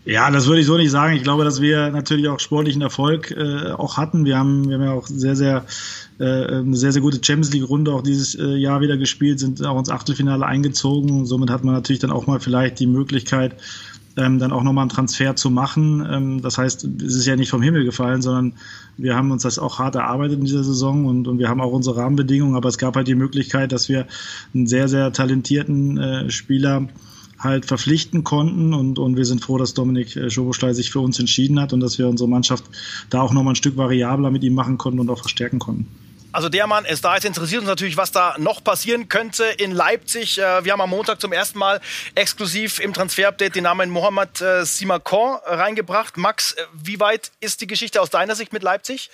Ja, 0.07 0.31
das 0.31 0.47
würde 0.47 0.61
ich 0.61 0.67
so 0.67 0.77
nicht 0.77 0.89
sagen. 0.89 1.17
Ich 1.17 1.23
glaube, 1.23 1.43
dass 1.43 1.59
wir 1.59 1.89
natürlich 1.89 2.29
auch 2.29 2.39
sportlichen 2.39 2.81
Erfolg 2.81 3.31
äh, 3.31 3.71
auch 3.71 3.97
hatten. 3.97 4.23
Wir 4.23 4.37
haben, 4.37 4.69
wir 4.69 4.75
haben 4.75 4.85
ja 4.85 4.93
auch 4.93 5.05
sehr, 5.05 5.35
sehr 5.35 5.65
äh, 6.17 6.45
eine 6.45 6.77
sehr, 6.77 6.93
sehr 6.93 7.01
gute 7.01 7.17
Champions 7.17 7.51
League-Runde 7.51 7.91
auch 7.91 8.03
dieses 8.03 8.33
äh, 8.35 8.55
Jahr 8.55 8.79
wieder 8.79 8.95
gespielt, 8.95 9.39
sind 9.39 9.65
auch 9.65 9.77
ins 9.77 9.89
Achtelfinale 9.89 10.45
eingezogen. 10.45 11.25
Somit 11.25 11.49
hat 11.49 11.65
man 11.65 11.73
natürlich 11.73 11.99
dann 11.99 12.11
auch 12.11 12.25
mal 12.25 12.39
vielleicht 12.39 12.79
die 12.79 12.87
Möglichkeit, 12.87 13.57
ähm, 14.15 14.39
dann 14.39 14.53
auch 14.53 14.63
nochmal 14.63 14.83
einen 14.83 14.91
Transfer 14.91 15.35
zu 15.35 15.49
machen. 15.49 16.07
Ähm, 16.09 16.41
das 16.41 16.57
heißt, 16.57 16.85
es 16.85 17.15
ist 17.15 17.25
ja 17.25 17.35
nicht 17.35 17.49
vom 17.49 17.61
Himmel 17.61 17.83
gefallen, 17.83 18.21
sondern 18.21 18.53
wir 18.97 19.15
haben 19.15 19.31
uns 19.31 19.43
das 19.43 19.59
auch 19.59 19.79
hart 19.79 19.95
erarbeitet 19.95 20.39
in 20.39 20.45
dieser 20.45 20.63
Saison 20.63 21.05
und, 21.05 21.27
und 21.27 21.39
wir 21.39 21.49
haben 21.49 21.61
auch 21.61 21.71
unsere 21.71 21.97
Rahmenbedingungen, 21.97 22.55
aber 22.55 22.69
es 22.69 22.77
gab 22.77 22.95
halt 22.95 23.07
die 23.07 23.15
Möglichkeit, 23.15 23.71
dass 23.71 23.89
wir 23.89 24.07
einen 24.53 24.67
sehr, 24.67 24.87
sehr 24.87 25.11
talentierten 25.13 25.97
äh, 25.97 26.29
Spieler 26.29 26.87
halt 27.39 27.65
verpflichten 27.65 28.23
konnten. 28.23 28.73
Und, 28.73 28.99
und 28.99 29.15
wir 29.15 29.25
sind 29.25 29.43
froh, 29.43 29.57
dass 29.57 29.73
Dominik 29.73 30.15
äh, 30.15 30.29
Schobostein 30.29 30.73
sich 30.73 30.89
für 30.89 30.99
uns 30.99 31.19
entschieden 31.19 31.59
hat 31.59 31.73
und 31.73 31.79
dass 31.79 31.97
wir 31.97 32.07
unsere 32.07 32.29
Mannschaft 32.29 32.65
da 33.09 33.21
auch 33.21 33.33
nochmal 33.33 33.53
ein 33.53 33.57
Stück 33.57 33.77
variabler 33.77 34.31
mit 34.31 34.43
ihm 34.43 34.55
machen 34.55 34.77
konnten 34.77 34.99
und 34.99 35.09
auch 35.09 35.19
verstärken 35.19 35.59
konnten. 35.59 35.87
Also 36.37 36.49
der 36.49 36.67
Mann 36.67 36.85
ist 36.85 37.03
da. 37.03 37.15
Jetzt 37.15 37.25
interessiert 37.25 37.61
uns 37.61 37.67
natürlich, 37.67 37.97
was 37.97 38.11
da 38.11 38.35
noch 38.37 38.63
passieren 38.63 39.09
könnte 39.09 39.43
in 39.43 39.71
Leipzig. 39.71 40.37
Äh, 40.37 40.63
wir 40.63 40.71
haben 40.71 40.81
am 40.81 40.91
Montag 40.91 41.19
zum 41.19 41.33
ersten 41.33 41.57
Mal 41.57 41.81
exklusiv 42.13 42.79
im 42.79 42.93
Transfer-Update 42.93 43.55
den 43.55 43.63
Namen 43.63 43.89
Mohamed 43.89 44.39
äh, 44.39 44.63
Simakon 44.63 45.39
reingebracht. 45.43 46.15
Max, 46.17 46.51
äh, 46.51 46.61
wie 46.75 46.99
weit 46.99 47.31
ist 47.39 47.61
die 47.61 47.65
Geschichte 47.65 47.99
aus 48.03 48.11
deiner 48.11 48.35
Sicht 48.35 48.53
mit 48.53 48.61
Leipzig? 48.61 49.09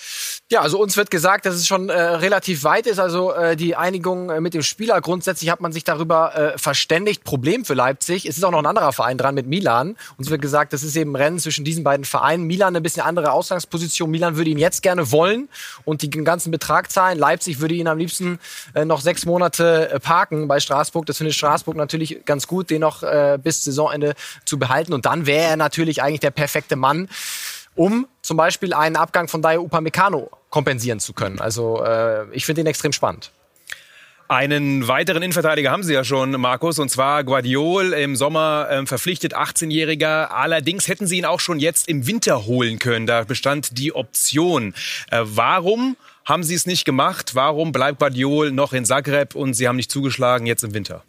Ja, 0.52 0.60
also 0.60 0.78
uns 0.82 0.98
wird 0.98 1.12
gesagt, 1.12 1.46
dass 1.46 1.56
es 1.56 1.66
schon 1.66 1.88
äh, 1.88 1.94
relativ 1.98 2.66
weit 2.66 2.88
ist. 2.88 3.00
Also 3.00 3.32
äh, 3.32 3.56
die 3.56 3.78
Einigung 3.78 4.30
äh, 4.30 4.42
mit 4.42 4.54
dem 4.54 4.62
Spieler. 4.62 5.00
Grundsätzlich 5.00 5.50
hat 5.50 5.62
man 5.62 5.72
sich 5.72 5.86
darüber 5.86 6.36
äh, 6.36 6.58
verständigt. 6.58 7.24
Problem 7.24 7.64
für 7.64 7.74
Leipzig. 7.74 8.26
Es 8.26 8.36
ist 8.36 8.44
auch 8.44 8.52
noch 8.52 8.60
ein 8.60 8.66
anderer 8.66 8.92
Verein 8.92 9.18
dran 9.18 9.34
mit 9.34 9.48
Milan. 9.48 9.96
Uns 10.18 10.30
wird 10.30 10.42
gesagt, 10.42 10.74
das 10.74 10.84
ist 10.84 10.98
eben 10.98 11.14
ein 11.14 11.16
Rennen 11.16 11.40
zwischen 11.40 11.64
diesen 11.64 11.86
beiden 11.86 12.04
Vereinen. 12.04 12.44
Milan 12.44 12.74
eine 12.74 12.82
bisschen 12.82 13.04
andere 13.04 13.32
Ausgangsposition. 13.32 14.12
Milan 14.12 14.36
würde 14.36 14.50
ihn 14.50 14.58
jetzt 14.58 14.82
gerne 14.82 15.10
wollen 15.14 15.48
und 15.86 16.02
den 16.02 16.26
ganzen 16.26 16.52
Betrag 16.52 16.92
zahlen 16.92 17.13
sein. 17.14 17.20
Leipzig 17.20 17.60
würde 17.60 17.76
ihn 17.76 17.88
am 17.88 17.98
liebsten 17.98 18.40
äh, 18.74 18.86
noch 18.86 19.02
sechs 19.02 19.26
Monate 19.26 19.90
äh, 19.90 20.00
parken 20.00 20.48
bei 20.48 20.60
Straßburg. 20.60 21.06
Das 21.06 21.18
findet 21.18 21.36
Straßburg 21.36 21.76
natürlich 21.76 22.26
ganz 22.26 22.48
gut, 22.48 22.70
den 22.70 22.82
noch 22.82 23.04
äh, 23.04 23.38
bis 23.42 23.64
Saisonende 23.64 24.14
zu 24.46 24.60
behalten. 24.60 24.94
Und 24.94 25.06
dann 25.06 25.26
wäre 25.26 25.50
er 25.50 25.58
natürlich 25.58 26.02
eigentlich 26.02 26.20
der 26.20 26.32
perfekte 26.32 26.76
Mann, 26.76 27.10
um 27.76 28.08
zum 28.22 28.38
Beispiel 28.38 28.74
einen 28.74 28.96
Abgang 28.96 29.28
von 29.28 29.42
Daya 29.42 29.60
Upamecano 29.60 30.30
kompensieren 30.50 31.00
zu 31.00 31.14
können. 31.14 31.40
Also 31.40 31.84
äh, 31.84 32.26
ich 32.32 32.46
finde 32.46 32.62
ihn 32.62 32.68
extrem 32.68 32.94
spannend. 32.94 33.32
Einen 34.30 34.88
weiteren 34.88 35.22
Innenverteidiger 35.22 35.70
haben 35.70 35.84
Sie 35.84 35.94
ja 35.94 36.04
schon, 36.04 36.32
Markus, 36.32 36.80
und 36.80 36.90
zwar 36.90 37.24
Guardiol 37.24 37.94
im 37.94 38.16
Sommer 38.16 38.68
ähm, 38.72 38.88
verpflichtet, 38.88 39.36
18-Jähriger. 39.36 40.30
Allerdings 40.30 40.88
hätten 40.88 41.06
Sie 41.06 41.18
ihn 41.18 41.26
auch 41.26 41.42
schon 41.42 41.60
jetzt 41.60 41.90
im 41.90 42.08
Winter 42.08 42.46
holen 42.46 42.80
können. 42.80 43.06
Da 43.06 43.26
bestand 43.26 43.78
die 43.78 43.94
Option. 43.94 44.74
Äh, 45.12 45.20
warum 45.24 45.98
haben 46.26 46.44
Sie 46.44 46.56
es 46.56 46.66
nicht 46.66 46.86
gemacht? 46.86 47.36
Warum 47.36 47.72
bleibt 47.72 48.00
Guardiol 48.00 48.52
noch 48.52 48.74
in 48.74 48.86
Zagreb 48.86 49.36
und 49.36 49.54
Sie 49.54 49.68
haben 49.68 49.76
nicht 49.76 49.92
zugeschlagen 49.92 50.46
jetzt 50.46 50.64
im 50.64 50.74
Winter? 50.74 51.04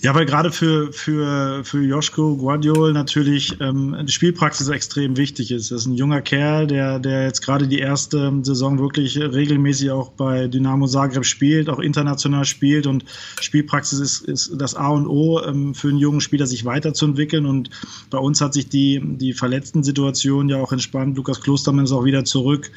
Ja, 0.00 0.14
weil 0.14 0.26
gerade 0.26 0.52
für, 0.52 0.92
für, 0.92 1.64
für 1.64 1.82
Joschko 1.82 2.36
Guardiol 2.36 2.92
natürlich 2.92 3.60
ähm, 3.60 3.96
die 4.06 4.12
Spielpraxis 4.12 4.68
extrem 4.68 5.16
wichtig 5.16 5.50
ist. 5.50 5.72
Das 5.72 5.80
ist 5.80 5.86
ein 5.86 5.94
junger 5.94 6.20
Kerl, 6.22 6.68
der, 6.68 7.00
der 7.00 7.24
jetzt 7.24 7.40
gerade 7.40 7.66
die 7.66 7.80
erste 7.80 8.32
Saison 8.42 8.78
wirklich 8.78 9.18
regelmäßig 9.18 9.90
auch 9.90 10.10
bei 10.10 10.46
Dynamo 10.46 10.86
Zagreb 10.86 11.24
spielt, 11.24 11.68
auch 11.68 11.80
international 11.80 12.44
spielt 12.44 12.86
und 12.86 13.04
Spielpraxis 13.40 13.98
ist, 13.98 14.20
ist 14.28 14.52
das 14.56 14.76
A 14.76 14.90
und 14.90 15.08
O 15.08 15.42
ähm, 15.42 15.74
für 15.74 15.88
einen 15.88 15.98
jungen 15.98 16.20
Spieler, 16.20 16.46
sich 16.46 16.64
weiterzuentwickeln. 16.64 17.44
Und 17.44 17.70
bei 18.10 18.18
uns 18.18 18.40
hat 18.40 18.54
sich 18.54 18.68
die, 18.68 19.02
die 19.04 19.32
verletzten 19.32 19.82
Situation 19.82 20.48
ja 20.48 20.58
auch 20.58 20.70
entspannt. 20.70 21.16
Lukas 21.16 21.40
Klostermann 21.40 21.86
ist 21.86 21.92
auch 21.92 22.04
wieder 22.04 22.24
zurück, 22.24 22.70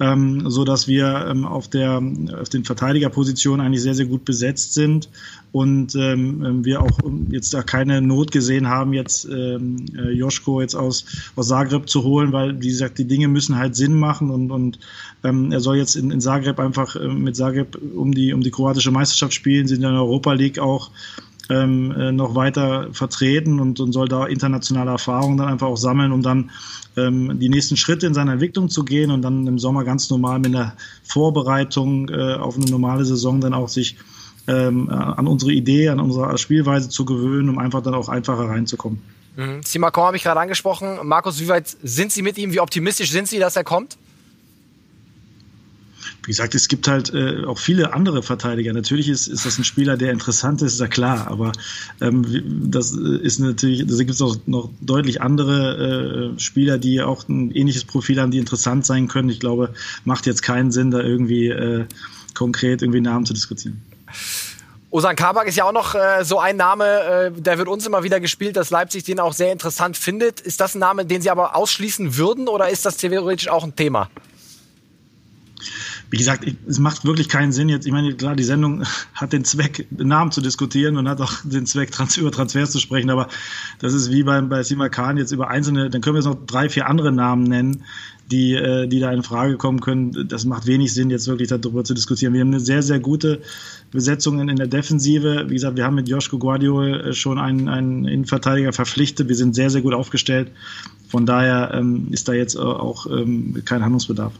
ähm, 0.00 0.50
so 0.50 0.64
dass 0.64 0.88
wir 0.88 1.26
ähm, 1.28 1.44
auf 1.44 1.68
der 1.68 2.02
auf 2.40 2.48
den 2.48 2.64
Verteidigerpositionen 2.64 3.64
eigentlich 3.64 3.82
sehr, 3.82 3.94
sehr 3.94 4.06
gut 4.06 4.24
besetzt 4.24 4.74
sind 4.74 5.08
und 5.54 5.94
ähm, 5.94 6.44
ähm, 6.44 6.64
wir 6.64 6.82
auch 6.82 6.98
ähm, 7.04 7.28
jetzt 7.30 7.54
da 7.54 7.62
keine 7.62 8.00
Not 8.00 8.32
gesehen 8.32 8.68
haben, 8.68 8.92
jetzt 8.92 9.24
ähm, 9.26 9.86
äh, 9.96 10.10
Joschko 10.10 10.60
jetzt 10.60 10.74
aus, 10.74 11.04
aus 11.36 11.46
Zagreb 11.46 11.88
zu 11.88 12.02
holen, 12.02 12.32
weil, 12.32 12.60
wie 12.60 12.66
gesagt, 12.66 12.98
die 12.98 13.04
Dinge 13.04 13.28
müssen 13.28 13.56
halt 13.56 13.76
Sinn 13.76 13.94
machen 13.94 14.30
und, 14.30 14.50
und 14.50 14.80
ähm, 15.22 15.52
er 15.52 15.60
soll 15.60 15.76
jetzt 15.76 15.94
in, 15.94 16.10
in 16.10 16.20
Zagreb 16.20 16.58
einfach 16.58 16.96
äh, 16.96 17.06
mit 17.06 17.36
Zagreb 17.36 17.78
um 17.94 18.12
die, 18.12 18.32
um 18.32 18.40
die 18.40 18.50
kroatische 18.50 18.90
Meisterschaft 18.90 19.32
spielen, 19.32 19.68
sind 19.68 19.76
in 19.76 19.82
der 19.82 19.92
Europa 19.92 20.32
League 20.32 20.58
auch 20.58 20.90
ähm, 21.50 21.92
äh, 21.92 22.12
noch 22.12 22.34
weiter 22.34 22.88
vertreten 22.92 23.60
und, 23.60 23.80
und 23.80 23.92
soll 23.92 24.08
da 24.08 24.26
internationale 24.26 24.90
Erfahrungen 24.90 25.36
dann 25.36 25.48
einfach 25.48 25.66
auch 25.66 25.76
sammeln, 25.76 26.12
um 26.12 26.22
dann 26.22 26.50
ähm, 26.96 27.38
die 27.38 27.48
nächsten 27.48 27.76
Schritte 27.76 28.06
in 28.06 28.14
seiner 28.14 28.32
Entwicklung 28.32 28.68
zu 28.68 28.84
gehen 28.84 29.10
und 29.10 29.22
dann 29.22 29.46
im 29.46 29.58
Sommer 29.58 29.84
ganz 29.84 30.08
normal 30.10 30.38
mit 30.38 30.54
einer 30.54 30.74
Vorbereitung 31.02 32.08
äh, 32.08 32.34
auf 32.34 32.56
eine 32.56 32.66
normale 32.66 33.04
Saison 33.04 33.40
dann 33.40 33.54
auch 33.54 33.68
sich 33.68 33.96
ähm, 34.46 34.90
an 34.90 35.26
unsere 35.26 35.52
Idee, 35.52 35.88
an 35.88 36.00
unsere 36.00 36.36
Spielweise 36.36 36.88
zu 36.88 37.04
gewöhnen, 37.04 37.48
um 37.48 37.58
einfach 37.58 37.82
dann 37.82 37.94
auch 37.94 38.08
einfacher 38.08 38.48
reinzukommen. 38.48 39.00
Mhm. 39.36 39.62
Simakon 39.64 40.04
habe 40.04 40.16
ich 40.16 40.22
gerade 40.22 40.40
angesprochen. 40.40 40.98
Markus, 41.02 41.40
wie 41.40 41.48
weit 41.48 41.66
sind 41.82 42.12
Sie 42.12 42.22
mit 42.22 42.38
ihm? 42.38 42.52
Wie 42.52 42.60
optimistisch 42.60 43.10
sind 43.10 43.26
Sie, 43.26 43.38
dass 43.38 43.56
er 43.56 43.64
kommt? 43.64 43.96
Wie 46.24 46.30
gesagt, 46.30 46.54
es 46.54 46.68
gibt 46.68 46.88
halt 46.88 47.12
äh, 47.12 47.44
auch 47.44 47.58
viele 47.58 47.92
andere 47.92 48.22
Verteidiger. 48.22 48.72
Natürlich 48.72 49.08
ist, 49.08 49.26
ist 49.26 49.44
das 49.44 49.58
ein 49.58 49.64
Spieler, 49.64 49.96
der 49.96 50.12
interessant 50.12 50.62
ist, 50.62 50.74
ist 50.74 50.80
ja 50.80 50.86
klar. 50.86 51.28
Aber 51.28 51.52
ähm, 52.00 52.24
das 52.70 52.92
ist 52.92 53.40
natürlich, 53.40 53.86
da 53.86 53.96
gibt 53.96 54.10
es 54.10 54.22
auch 54.22 54.36
noch 54.46 54.70
deutlich 54.80 55.20
andere 55.20 56.32
äh, 56.34 56.40
Spieler, 56.40 56.78
die 56.78 57.02
auch 57.02 57.28
ein 57.28 57.50
ähnliches 57.50 57.84
Profil 57.84 58.20
haben, 58.20 58.30
die 58.30 58.38
interessant 58.38 58.86
sein 58.86 59.08
können. 59.08 59.28
Ich 59.28 59.40
glaube, 59.40 59.74
macht 60.04 60.26
jetzt 60.26 60.42
keinen 60.42 60.72
Sinn, 60.72 60.90
da 60.90 61.00
irgendwie 61.00 61.48
äh, 61.48 61.84
konkret 62.34 62.82
irgendwie 62.82 63.00
Namen 63.00 63.26
zu 63.26 63.34
diskutieren. 63.34 63.82
Osan 64.94 65.16
Kabak 65.16 65.48
ist 65.48 65.56
ja 65.56 65.64
auch 65.64 65.72
noch 65.72 65.96
äh, 65.96 66.24
so 66.24 66.38
ein 66.38 66.56
Name, 66.56 66.84
äh, 66.84 67.30
der 67.32 67.58
wird 67.58 67.66
uns 67.66 67.84
immer 67.84 68.04
wieder 68.04 68.20
gespielt, 68.20 68.56
dass 68.56 68.70
Leipzig 68.70 69.02
den 69.02 69.18
auch 69.18 69.32
sehr 69.32 69.50
interessant 69.50 69.96
findet. 69.96 70.40
Ist 70.40 70.60
das 70.60 70.76
ein 70.76 70.78
Name, 70.78 71.04
den 71.04 71.20
Sie 71.20 71.30
aber 71.30 71.56
ausschließen 71.56 72.16
würden 72.16 72.46
oder 72.46 72.68
ist 72.68 72.86
das 72.86 72.96
theoretisch 72.96 73.48
auch 73.48 73.64
ein 73.64 73.74
Thema? 73.74 74.08
Wie 76.10 76.16
gesagt, 76.16 76.44
es 76.66 76.78
macht 76.78 77.04
wirklich 77.04 77.28
keinen 77.28 77.52
Sinn 77.52 77.68
jetzt. 77.68 77.86
Ich 77.86 77.92
meine, 77.92 78.14
klar, 78.14 78.36
die 78.36 78.44
Sendung 78.44 78.84
hat 79.14 79.32
den 79.32 79.44
Zweck, 79.44 79.86
Namen 79.90 80.32
zu 80.32 80.40
diskutieren 80.40 80.96
und 80.96 81.08
hat 81.08 81.20
auch 81.20 81.32
den 81.44 81.66
Zweck, 81.66 81.90
trans 81.90 82.16
über 82.16 82.30
Transfers 82.30 82.70
zu 82.70 82.78
sprechen. 82.78 83.10
Aber 83.10 83.28
das 83.80 83.94
ist 83.94 84.10
wie 84.10 84.22
beim, 84.22 84.48
bei 84.48 84.62
Sima 84.62 84.88
Khan 84.88 85.16
jetzt 85.16 85.32
über 85.32 85.48
einzelne, 85.48 85.90
dann 85.90 86.00
können 86.00 86.14
wir 86.14 86.20
jetzt 86.20 86.26
noch 86.26 86.46
drei, 86.46 86.68
vier 86.68 86.88
andere 86.88 87.12
Namen 87.12 87.44
nennen, 87.44 87.84
die, 88.30 88.54
äh, 88.54 88.86
die 88.86 89.00
da 89.00 89.12
in 89.12 89.22
Frage 89.22 89.56
kommen 89.56 89.80
können. 89.80 90.28
Das 90.28 90.44
macht 90.44 90.66
wenig 90.66 90.94
Sinn, 90.94 91.10
jetzt 91.10 91.26
wirklich 91.26 91.48
darüber 91.48 91.84
zu 91.84 91.94
diskutieren. 91.94 92.32
Wir 92.32 92.40
haben 92.40 92.48
eine 92.48 92.60
sehr, 92.60 92.82
sehr 92.82 93.00
gute 93.00 93.40
Besetzung 93.90 94.48
in 94.48 94.56
der 94.56 94.66
Defensive. 94.66 95.46
Wie 95.48 95.54
gesagt, 95.54 95.76
wir 95.76 95.84
haben 95.84 95.96
mit 95.96 96.08
Joschko 96.08 96.38
Guardiol 96.38 97.00
äh, 97.00 97.12
schon 97.12 97.38
einen, 97.38 97.68
einen 97.68 98.04
Innenverteidiger 98.06 98.72
verpflichtet. 98.72 99.28
Wir 99.28 99.36
sind 99.36 99.54
sehr, 99.54 99.70
sehr 99.70 99.82
gut 99.82 99.94
aufgestellt. 99.94 100.50
Von 101.08 101.26
daher 101.26 101.72
ähm, 101.74 102.08
ist 102.10 102.28
da 102.28 102.32
jetzt 102.32 102.56
auch 102.56 103.06
ähm, 103.06 103.62
kein 103.64 103.82
Handlungsbedarf. 103.82 104.32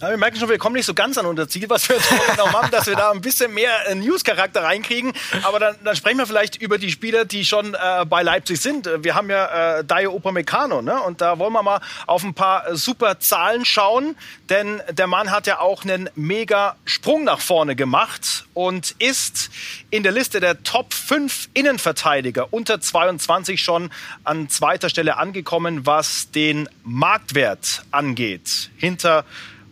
Ja, 0.00 0.10
wir 0.10 0.16
merken 0.16 0.38
schon, 0.38 0.48
wir 0.48 0.58
kommen 0.58 0.76
nicht 0.76 0.86
so 0.86 0.94
ganz 0.94 1.18
an 1.18 1.26
unser 1.26 1.48
Ziel, 1.48 1.68
was 1.68 1.88
wir 1.88 1.96
uns 1.96 2.06
vorgenommen 2.06 2.52
haben, 2.52 2.70
dass 2.70 2.86
wir 2.86 2.94
da 2.94 3.10
ein 3.10 3.20
bisschen 3.20 3.52
mehr 3.52 3.88
äh, 3.88 3.96
News-Charakter 3.96 4.62
reinkriegen. 4.62 5.12
Aber 5.42 5.58
dann, 5.58 5.74
dann, 5.82 5.96
sprechen 5.96 6.18
wir 6.18 6.26
vielleicht 6.28 6.54
über 6.54 6.78
die 6.78 6.92
Spieler, 6.92 7.24
die 7.24 7.44
schon 7.44 7.74
äh, 7.74 8.04
bei 8.06 8.22
Leipzig 8.22 8.60
sind. 8.60 8.88
Wir 9.02 9.16
haben 9.16 9.28
ja 9.28 9.78
äh, 9.78 9.84
Dayo 9.84 10.12
Upamecano, 10.12 10.82
ne? 10.82 11.02
Und 11.02 11.20
da 11.20 11.40
wollen 11.40 11.52
wir 11.52 11.64
mal 11.64 11.80
auf 12.06 12.22
ein 12.22 12.32
paar 12.32 12.76
super 12.76 13.18
Zahlen 13.18 13.64
schauen, 13.64 14.14
denn 14.48 14.80
der 14.88 15.08
Mann 15.08 15.32
hat 15.32 15.48
ja 15.48 15.58
auch 15.58 15.82
einen 15.82 16.08
mega 16.14 16.76
Sprung 16.84 17.24
nach 17.24 17.40
vorne 17.40 17.74
gemacht 17.74 18.46
und 18.54 18.94
ist 19.00 19.50
in 19.90 20.04
der 20.04 20.12
Liste 20.12 20.38
der 20.38 20.62
Top 20.62 20.94
5 20.94 21.48
Innenverteidiger 21.54 22.52
unter 22.52 22.80
22 22.80 23.60
schon 23.60 23.90
an 24.22 24.48
zweiter 24.48 24.90
Stelle 24.90 25.16
angekommen, 25.16 25.86
was 25.86 26.30
den 26.30 26.68
Marktwert 26.84 27.82
angeht. 27.90 28.70
Hinter 28.76 29.24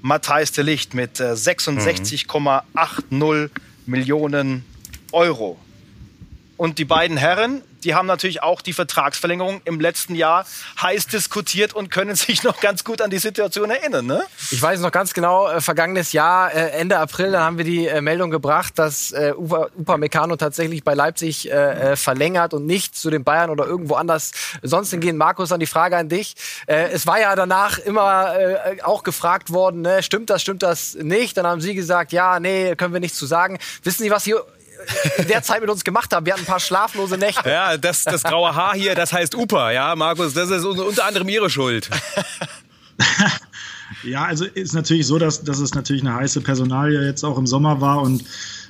Matthijs 0.07 0.53
de 0.53 0.63
Licht 0.63 0.95
mit 0.95 1.21
66,80 1.21 3.45
äh, 3.45 3.49
Millionen 3.87 4.65
Euro. 5.11 5.59
Und 6.57 6.79
die 6.79 6.85
beiden 6.85 7.17
Herren, 7.17 7.63
die 7.85 7.95
haben 7.95 8.07
natürlich 8.07 8.43
auch 8.43 8.63
die 8.63 8.73
Vertragsverlängerung 8.73 9.61
im 9.65 9.79
letzten 9.79 10.15
Jahr 10.15 10.45
heiß 10.83 11.07
diskutiert 11.07 11.73
und 11.75 11.91
können 11.91 12.15
sich 12.17 12.43
noch 12.43 12.61
ganz 12.61 12.83
gut 12.85 13.01
an 13.01 13.11
die 13.11 13.19
Situation 13.19 13.71
erinnern. 13.71 14.07
Ne? 14.07 14.25
Ich 14.51 14.61
weiß 14.61 14.81
noch 14.81 14.91
ganz 14.91 15.15
genau, 15.15 15.49
äh, 15.49 15.61
vergangenes 15.61 16.13
Jahr, 16.13 16.53
äh, 16.53 16.71
Ende 16.71 16.99
April, 16.99 17.33
da 17.33 17.45
haben 17.45 17.59
wir 17.59 17.65
die 17.65 17.87
äh, 17.87 18.01
Meldung 18.01 18.31
gebracht, 18.31 18.79
dass 18.79 19.13
äh, 19.13 19.33
Upa, 19.37 19.69
Upa 19.79 19.97
Meccano 19.99 20.37
tatsächlich 20.37 20.83
bei 20.83 20.95
Leipzig 20.95 21.51
äh, 21.51 21.93
äh, 21.93 21.97
verlängert 21.97 22.55
und 22.55 22.67
nicht 22.67 22.97
zu 22.97 23.11
den 23.11 23.23
Bayern 23.23 23.51
oder 23.51 23.67
irgendwo 23.67 23.95
anders 23.95 24.33
sonst 24.63 24.91
hingehen. 24.91 25.17
Markus, 25.17 25.53
an 25.53 25.61
die 25.61 25.67
Frage 25.67 25.97
an 25.97 26.09
dich. 26.09 26.35
Äh, 26.67 26.89
es 26.91 27.07
war 27.07 27.21
ja 27.21 27.37
danach 27.37 27.79
immer 27.79 28.35
auch 28.83 29.03
gefragt 29.03 29.53
worden, 29.53 29.83
ne, 29.83 30.03
stimmt 30.03 30.31
das, 30.31 30.43
stimmt 30.43 30.63
das 30.63 30.95
nicht? 30.95 31.37
Dann 31.37 31.47
haben 31.47 31.61
Sie 31.61 31.75
gesagt, 31.75 32.13
ja, 32.13 32.41
nee, 32.41 32.75
können 32.75 32.93
wir 32.93 33.01
nichts 33.01 33.19
zu 33.19 33.27
sagen. 33.27 33.59
Wissen 33.83 34.03
Sie, 34.03 34.11
was 34.11 34.25
hier 34.25 34.45
in 35.19 35.29
der 35.29 35.43
Zeit 35.43 35.61
mit 35.61 35.71
uns 35.71 35.85
gemacht 35.85 36.13
haben. 36.13 36.27
Wir 36.27 36.33
hatten 36.35 36.43
ein 36.43 36.47
paar 36.47 36.61
schlaflose 36.61 37.17
Nächte. 37.17 37.49
Ja, 37.49 37.77
das, 37.77 38.05
das 38.05 38.23
graue 38.23 38.55
Haar 38.55 38.75
hier, 38.75 38.95
das 38.95 39.13
heißt 39.13 39.35
Upa, 39.35 39.71
ja, 39.71 39.95
Markus, 39.97 40.35
das 40.35 40.51
ist 40.51 40.65
unter 40.65 41.05
anderem 41.05 41.29
Ihre 41.29 41.51
Schuld. 41.51 41.91
ja, 44.05 44.25
also 44.25 44.45
ist 44.45 44.75
natürlich 44.75 45.07
so, 45.07 45.19
dass, 45.19 45.45
dass 45.45 45.59
es 45.59 45.75
natürlich 45.75 46.03
eine 46.03 46.15
heiße 46.15 46.41
Personalie 46.41 47.05
jetzt 47.05 47.25
auch 47.25 47.39
im 47.39 47.47
Sommer 47.47 47.81
war 47.81 48.03
und 48.03 48.25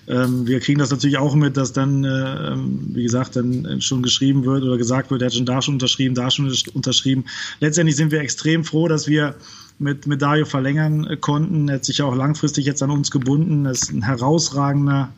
ähm, 0.08 0.46
wir 0.46 0.60
kriegen 0.60 0.78
das 0.78 0.90
natürlich 0.90 1.18
auch 1.18 1.34
mit, 1.34 1.56
dass 1.56 1.72
dann, 1.72 2.04
äh, 2.04 2.08
ähm, 2.52 2.90
wie 2.92 3.02
gesagt, 3.02 3.34
dann 3.34 3.80
schon 3.80 4.02
geschrieben 4.02 4.44
wird 4.44 4.62
oder 4.62 4.78
gesagt 4.78 5.10
wird, 5.10 5.22
er 5.22 5.26
hat 5.26 5.34
schon 5.34 5.46
da 5.46 5.60
schon 5.60 5.74
unterschrieben, 5.74 6.14
da 6.14 6.30
schon 6.30 6.52
unterschrieben. 6.74 7.24
Letztendlich 7.60 7.96
sind 7.96 8.12
wir 8.12 8.20
extrem 8.20 8.64
froh, 8.64 8.86
dass 8.86 9.08
wir 9.08 9.34
mit, 9.78 10.06
mit 10.06 10.22
Dario 10.22 10.44
verlängern 10.44 11.20
konnten. 11.20 11.68
Er 11.68 11.76
hat 11.76 11.84
sich 11.84 12.02
auch 12.02 12.14
langfristig 12.14 12.66
jetzt 12.66 12.82
an 12.82 12.90
uns 12.90 13.10
gebunden. 13.10 13.66
Er 13.66 13.72
ist 13.72 13.90
ein 13.90 14.02
herausragender 14.02 15.12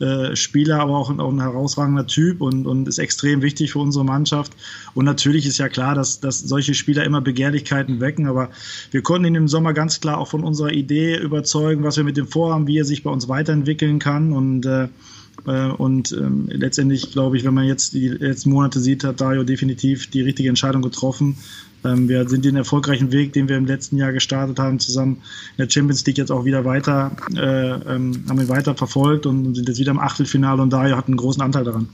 äh, 0.00 0.36
Spieler, 0.36 0.80
aber 0.80 0.96
auch, 0.96 1.10
auch, 1.18 1.32
ein 1.32 1.40
herausragender 1.40 2.06
Typ 2.06 2.40
und, 2.40 2.66
und 2.66 2.86
ist 2.86 2.98
extrem 2.98 3.42
wichtig 3.42 3.72
für 3.72 3.78
unsere 3.78 4.04
Mannschaft. 4.04 4.52
Und 4.94 5.04
natürlich 5.04 5.46
ist 5.46 5.58
ja 5.58 5.68
klar, 5.68 5.94
dass, 5.94 6.20
dass 6.20 6.40
solche 6.40 6.74
Spieler 6.74 7.04
immer 7.04 7.20
Begehrlichkeiten 7.20 8.00
wecken, 8.00 8.26
aber 8.26 8.50
wir 8.90 9.02
konnten 9.02 9.28
ihn 9.28 9.34
im 9.34 9.48
Sommer 9.48 9.72
ganz 9.72 10.00
klar 10.00 10.18
auch 10.18 10.28
von 10.28 10.44
unserer 10.44 10.72
Idee 10.72 11.16
überzeugen, 11.16 11.82
was 11.82 11.96
wir 11.96 12.04
mit 12.04 12.16
dem 12.16 12.26
vorhaben, 12.26 12.66
wie 12.66 12.78
er 12.78 12.84
sich 12.84 13.02
bei 13.02 13.10
uns 13.10 13.28
weiterentwickeln 13.28 13.98
kann 13.98 14.32
und 14.32 14.66
äh, 14.66 14.88
und 15.52 16.12
ähm, 16.12 16.48
letztendlich 16.50 17.12
glaube 17.12 17.36
ich, 17.36 17.44
wenn 17.44 17.54
man 17.54 17.64
jetzt 17.64 17.92
die 17.94 18.08
letzten 18.08 18.50
Monate 18.50 18.80
sieht, 18.80 19.04
hat 19.04 19.20
Dario 19.20 19.44
definitiv 19.44 20.10
die 20.10 20.22
richtige 20.22 20.48
Entscheidung 20.48 20.82
getroffen. 20.82 21.36
Ähm, 21.84 22.08
wir 22.08 22.28
sind 22.28 22.44
den 22.44 22.56
erfolgreichen 22.56 23.12
Weg, 23.12 23.32
den 23.32 23.48
wir 23.48 23.56
im 23.56 23.66
letzten 23.66 23.96
Jahr 23.96 24.12
gestartet 24.12 24.58
haben, 24.58 24.78
zusammen 24.78 25.22
in 25.56 25.64
der 25.64 25.70
Champions 25.70 26.04
League 26.06 26.18
jetzt 26.18 26.32
auch 26.32 26.44
wieder 26.44 26.64
weiter, 26.64 27.12
äh, 27.34 27.94
ähm, 27.94 28.24
haben 28.28 28.38
wir 28.38 28.48
weiter 28.48 28.74
verfolgt 28.74 29.26
und 29.26 29.54
sind 29.54 29.68
jetzt 29.68 29.78
wieder 29.78 29.92
im 29.92 30.00
Achtelfinale 30.00 30.62
und 30.62 30.70
Dario 30.70 30.96
hat 30.96 31.06
einen 31.06 31.16
großen 31.16 31.42
Anteil 31.42 31.64
daran. 31.64 31.88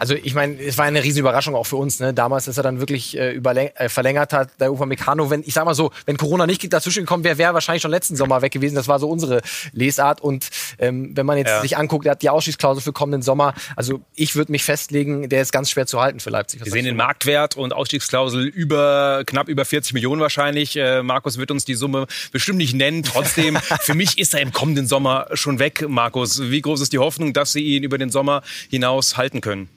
Also 0.00 0.14
ich 0.14 0.32
meine, 0.32 0.58
es 0.58 0.78
war 0.78 0.86
eine 0.86 1.04
riesen 1.04 1.18
Überraschung 1.18 1.54
auch 1.54 1.66
für 1.66 1.76
uns. 1.76 2.00
Ne? 2.00 2.14
Damals, 2.14 2.46
dass 2.46 2.56
er 2.56 2.62
dann 2.62 2.80
wirklich 2.80 3.18
äh, 3.18 3.34
äh, 3.34 3.88
verlängert 3.90 4.32
hat, 4.32 4.48
der 4.58 4.72
Ufa 4.72 4.86
Meccano. 4.86 5.28
Wenn 5.28 5.42
ich 5.42 5.52
sag 5.52 5.66
mal 5.66 5.74
so, 5.74 5.90
wenn 6.06 6.16
Corona 6.16 6.46
nicht 6.46 6.72
dazwischen 6.72 7.00
gekommen 7.00 7.22
wäre, 7.22 7.36
wäre 7.36 7.50
er 7.50 7.54
wahrscheinlich 7.54 7.82
schon 7.82 7.90
letzten 7.90 8.16
Sommer 8.16 8.40
weg 8.40 8.50
gewesen. 8.50 8.76
Das 8.76 8.88
war 8.88 8.98
so 8.98 9.10
unsere 9.10 9.42
Lesart. 9.72 10.22
Und 10.22 10.48
ähm, 10.78 11.14
wenn 11.14 11.26
man 11.26 11.36
jetzt 11.36 11.48
ja. 11.48 11.60
sich 11.60 11.76
anguckt, 11.76 12.06
er 12.06 12.12
hat 12.12 12.22
die 12.22 12.30
Ausschießklausel 12.30 12.82
für 12.82 12.94
kommenden 12.94 13.20
Sommer. 13.20 13.52
Also 13.76 14.00
ich 14.14 14.36
würde 14.36 14.52
mich 14.52 14.64
festlegen, 14.64 15.28
der 15.28 15.42
ist 15.42 15.52
ganz 15.52 15.68
schwer 15.68 15.86
zu 15.86 16.00
halten 16.00 16.18
für 16.18 16.30
Leipzig. 16.30 16.64
Wir 16.64 16.72
sehen 16.72 16.86
den 16.86 16.96
Marktwert 16.96 17.58
und 17.58 17.74
Ausstiegsklausel 17.74 18.46
über 18.46 19.24
knapp 19.26 19.50
über 19.50 19.66
40 19.66 19.92
Millionen 19.92 20.22
wahrscheinlich. 20.22 20.76
Äh, 20.76 21.02
Markus 21.02 21.36
wird 21.36 21.50
uns 21.50 21.66
die 21.66 21.74
Summe 21.74 22.06
bestimmt 22.32 22.56
nicht 22.56 22.72
nennen. 22.72 23.02
Trotzdem, 23.02 23.58
für 23.82 23.94
mich 23.94 24.18
ist 24.18 24.32
er 24.32 24.40
im 24.40 24.52
kommenden 24.52 24.86
Sommer 24.86 25.26
schon 25.34 25.58
weg, 25.58 25.84
Markus. 25.86 26.40
Wie 26.40 26.62
groß 26.62 26.80
ist 26.80 26.94
die 26.94 26.98
Hoffnung, 26.98 27.34
dass 27.34 27.52
Sie 27.52 27.76
ihn 27.76 27.82
über 27.82 27.98
den 27.98 28.08
Sommer 28.08 28.40
hinaus 28.70 29.18
halten 29.18 29.42
können? 29.42 29.68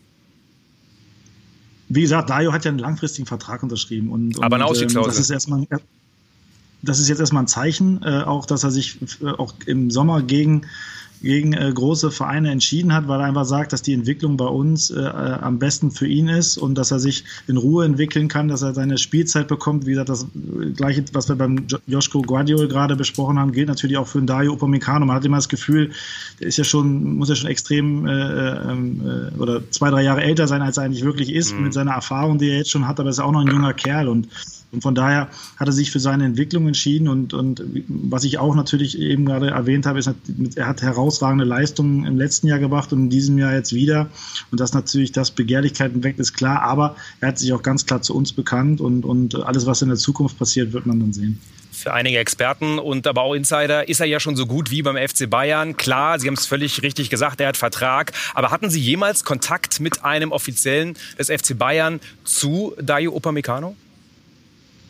Wie 1.96 2.02
gesagt, 2.02 2.30
Dario 2.30 2.52
hat 2.54 2.66
ja 2.66 2.70
einen 2.70 2.80
langfristigen 2.80 3.26
Vertrag 3.26 3.64
unterschrieben. 3.64 4.10
Und, 4.10 4.38
und 4.38 4.44
Aber 4.44 4.56
eine 4.56 4.66
Ausstiegsklausel. 4.66 5.12
das 5.12 5.20
ist 5.20 5.30
erstmal 5.30 5.68
das 6.84 7.00
ist 7.00 7.08
jetzt 7.08 7.20
erstmal 7.20 7.44
ein 7.44 7.48
Zeichen, 7.48 8.02
äh, 8.04 8.24
auch 8.24 8.46
dass 8.46 8.64
er 8.64 8.72
sich 8.72 9.00
äh, 9.22 9.30
auch 9.30 9.54
im 9.66 9.90
Sommer 9.90 10.22
gegen 10.22 10.64
gegen 11.24 11.54
äh, 11.54 11.72
große 11.74 12.12
Vereine 12.12 12.52
entschieden 12.52 12.94
hat, 12.94 13.08
weil 13.08 13.22
er 13.22 13.26
einfach 13.26 13.46
sagt, 13.46 13.74
dass 13.74 13.82
die 13.82 13.94
Entwicklung 13.94 14.38
bei 14.38 14.46
uns 14.46 14.92
äh, 14.92 15.00
äh, 15.00 15.08
am 15.08 15.58
besten 15.58 15.90
für 15.90 16.06
ihn 16.06 16.28
ist 16.28 16.58
und 16.58 16.78
dass 16.78 16.92
er 16.92 17.00
sich 17.00 17.24
in 17.48 17.58
Ruhe 17.58 17.86
entwickeln 17.86 18.28
kann, 18.28 18.50
dass 18.50 18.62
er 18.62 18.74
seine 18.74 18.98
Spielzeit 18.98 19.48
bekommt. 19.48 19.86
Wie 19.86 19.92
gesagt, 19.92 20.10
das 20.10 20.28
gleiche, 20.76 21.06
was 21.14 21.30
wir 21.30 21.38
beim 21.38 21.66
Joschko 21.88 22.22
Guardiol 22.22 22.68
gerade 22.68 22.96
besprochen 22.96 23.40
haben, 23.40 23.54
gilt 23.54 23.70
natürlich 23.70 23.98
auch 23.98 24.08
für 24.08 24.20
den 24.20 24.28
Dario 24.28 24.54
Upamecano. 24.54 25.06
Man 25.06 25.16
hat 25.16 25.26
immer 25.26 25.38
das 25.38 25.50
Gefühl, 25.50 25.92
der 26.42 26.48
ist 26.48 26.58
ja 26.58 26.66
schon, 26.66 27.16
muss 27.16 27.30
ja 27.30 27.36
schon 27.36 27.50
extrem 27.50 28.06
äh, 28.06 28.72
ähm, 28.72 29.02
äh, 29.02 29.40
oder 29.40 29.62
zwei, 29.72 29.90
drei 29.90 30.04
Jahre 30.04 30.24
älter 30.24 30.48
sein, 30.48 30.62
als 30.62 30.78
er 30.78 30.84
eigentlich 30.84 31.06
wirklich 31.06 31.34
ist, 31.34 31.56
mhm. 31.56 31.64
mit 31.64 31.74
seiner 31.74 31.92
Erfahrung, 31.92 32.38
die 32.38 32.50
er 32.50 32.58
jetzt 32.58 32.70
schon 32.72 32.88
hat, 32.88 33.00
aber 33.00 33.08
er 33.08 33.12
ist 33.12 33.20
auch 33.20 33.32
noch 33.32 33.42
ein 33.42 33.48
junger 33.48 33.74
Kerl 33.74 34.10
und 34.10 34.28
und 34.74 34.82
von 34.82 34.96
daher 34.96 35.30
hat 35.58 35.68
er 35.68 35.72
sich 35.72 35.92
für 35.92 36.00
seine 36.00 36.26
Entwicklung 36.26 36.66
entschieden. 36.66 37.08
Und, 37.08 37.34
und 37.34 37.64
was 37.88 38.24
ich 38.24 38.40
auch 38.40 38.56
natürlich 38.56 38.98
eben 38.98 39.26
gerade 39.26 39.52
erwähnt 39.52 39.86
habe, 39.86 40.00
ist, 40.00 40.10
er 40.56 40.68
hat 40.68 40.82
herausragende 40.82 41.46
Leistungen 41.46 42.06
im 42.06 42.18
letzten 42.18 42.48
Jahr 42.48 42.58
gebracht 42.58 42.92
und 42.92 43.04
in 43.04 43.10
diesem 43.12 43.38
Jahr 43.38 43.54
jetzt 43.54 43.74
wieder. 43.74 44.10
Und 44.50 44.60
das 44.60 44.74
natürlich, 44.74 45.12
das 45.12 45.30
Begehrlichkeiten 45.30 46.04
weckt, 46.04 46.20
ist 46.20 46.34
klar. 46.34 46.64
Aber 46.64 46.96
er 47.22 47.30
hat 47.30 47.38
sich 47.38 47.54
auch 47.54 47.62
ganz 47.62 47.86
klar 47.86 48.02
zu 48.02 48.16
uns 48.16 48.34
bekannt. 48.34 48.82
Und, 48.82 49.06
und 49.06 49.36
alles, 49.36 49.68
was 49.68 49.84
in 49.84 49.90
der 49.90 49.98
Zukunft 49.98 50.40
passiert, 50.40 50.74
wird 50.74 50.88
man 50.88 51.00
dann 51.00 51.14
sehen 51.14 51.40
für 51.72 51.92
einige 51.92 52.20
Experten 52.20 52.78
und 52.78 53.08
aber 53.08 53.24
auch 53.24 53.34
Insider 53.34 53.90
ist 53.90 54.00
er 54.00 54.06
ja 54.06 54.20
schon 54.20 54.36
so 54.36 54.46
gut 54.46 54.70
wie 54.70 54.84
beim 54.84 54.96
FC 54.96 55.28
Bayern. 55.28 55.76
Klar, 55.76 56.20
Sie 56.20 56.28
haben 56.28 56.36
es 56.36 56.46
völlig 56.46 56.84
richtig 56.84 57.10
gesagt, 57.10 57.42
er 57.42 57.48
hat 57.48 57.58
Vertrag. 57.58 58.14
Aber 58.36 58.52
hatten 58.52 58.70
Sie 58.70 58.80
jemals 58.80 59.24
Kontakt 59.24 59.80
mit 59.80 60.06
einem 60.06 60.32
Offiziellen 60.32 60.96
des 61.18 61.30
FC 61.30 61.58
Bayern 61.58 62.00
zu 62.24 62.76
Dayo 62.80 63.12
Upamecano? 63.14 63.76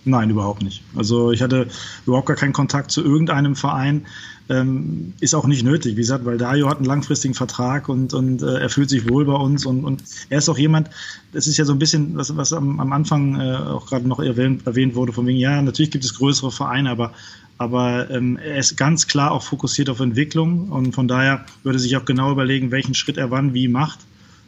Nein, 0.05 0.29
überhaupt 0.29 0.61
nicht. 0.63 0.83
Also 0.95 1.31
ich 1.31 1.41
hatte 1.41 1.67
überhaupt 2.05 2.27
gar 2.27 2.35
keinen 2.35 2.53
Kontakt 2.53 2.91
zu 2.91 3.03
irgendeinem 3.03 3.55
Verein. 3.55 4.05
Ähm, 4.49 5.13
ist 5.21 5.33
auch 5.33 5.47
nicht 5.47 5.63
nötig, 5.63 5.93
wie 5.93 6.01
gesagt, 6.01 6.25
weil 6.25 6.37
Dario 6.37 6.69
hat 6.69 6.77
einen 6.77 6.85
langfristigen 6.85 7.33
Vertrag 7.33 7.87
und, 7.87 8.13
und 8.13 8.41
äh, 8.41 8.59
er 8.59 8.69
fühlt 8.69 8.89
sich 8.89 9.09
wohl 9.09 9.23
bei 9.23 9.35
uns 9.35 9.65
und, 9.65 9.85
und 9.85 10.03
er 10.29 10.39
ist 10.39 10.49
auch 10.49 10.57
jemand, 10.57 10.89
das 11.31 11.47
ist 11.47 11.55
ja 11.55 11.63
so 11.63 11.71
ein 11.71 11.79
bisschen, 11.79 12.17
was, 12.17 12.35
was 12.35 12.51
am, 12.51 12.81
am 12.81 12.91
Anfang 12.91 13.39
äh, 13.39 13.55
auch 13.55 13.85
gerade 13.85 14.05
noch 14.05 14.19
erwähnt, 14.19 14.67
erwähnt 14.67 14.95
wurde, 14.95 15.13
von 15.13 15.25
wegen, 15.25 15.39
ja, 15.39 15.61
natürlich 15.61 15.91
gibt 15.91 16.03
es 16.03 16.15
größere 16.15 16.51
Vereine, 16.51 16.89
aber, 16.89 17.13
aber 17.57 18.09
ähm, 18.09 18.35
er 18.35 18.57
ist 18.57 18.75
ganz 18.75 19.07
klar 19.07 19.31
auch 19.31 19.43
fokussiert 19.43 19.89
auf 19.89 20.01
Entwicklung 20.01 20.67
und 20.67 20.93
von 20.93 21.07
daher 21.07 21.45
würde 21.63 21.79
sich 21.79 21.95
auch 21.95 22.03
genau 22.03 22.29
überlegen, 22.29 22.69
welchen 22.69 22.95
Schritt 22.95 23.15
er 23.15 23.31
wann 23.31 23.53
wie 23.53 23.69
macht 23.69 23.99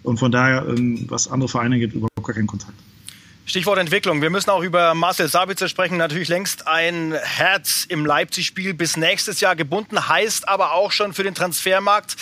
und 0.03 0.17
von 0.17 0.29
daher, 0.29 0.67
ähm, 0.67 1.05
was 1.07 1.29
andere 1.29 1.47
Vereine 1.47 1.79
gibt, 1.79 1.93
überhaupt 1.93 2.25
gar 2.25 2.35
keinen 2.35 2.47
Kontakt. 2.47 2.73
Stichwort 3.47 3.77
Entwicklung. 3.77 4.23
Wir 4.23 4.31
müssen 4.31 4.49
auch 4.49 4.63
über 4.63 4.95
Marcel 4.95 5.27
Sabitzer 5.27 5.69
sprechen. 5.69 5.97
Natürlich 5.97 6.29
längst 6.29 6.67
ein 6.67 7.13
Herz 7.13 7.85
im 7.87 8.03
Leipzig-Spiel 8.03 8.73
bis 8.73 8.97
nächstes 8.97 9.39
Jahr 9.39 9.55
gebunden, 9.55 10.09
heißt 10.09 10.49
aber 10.49 10.73
auch 10.73 10.91
schon 10.91 11.13
für 11.13 11.21
den 11.21 11.35
Transfermarkt 11.35 12.15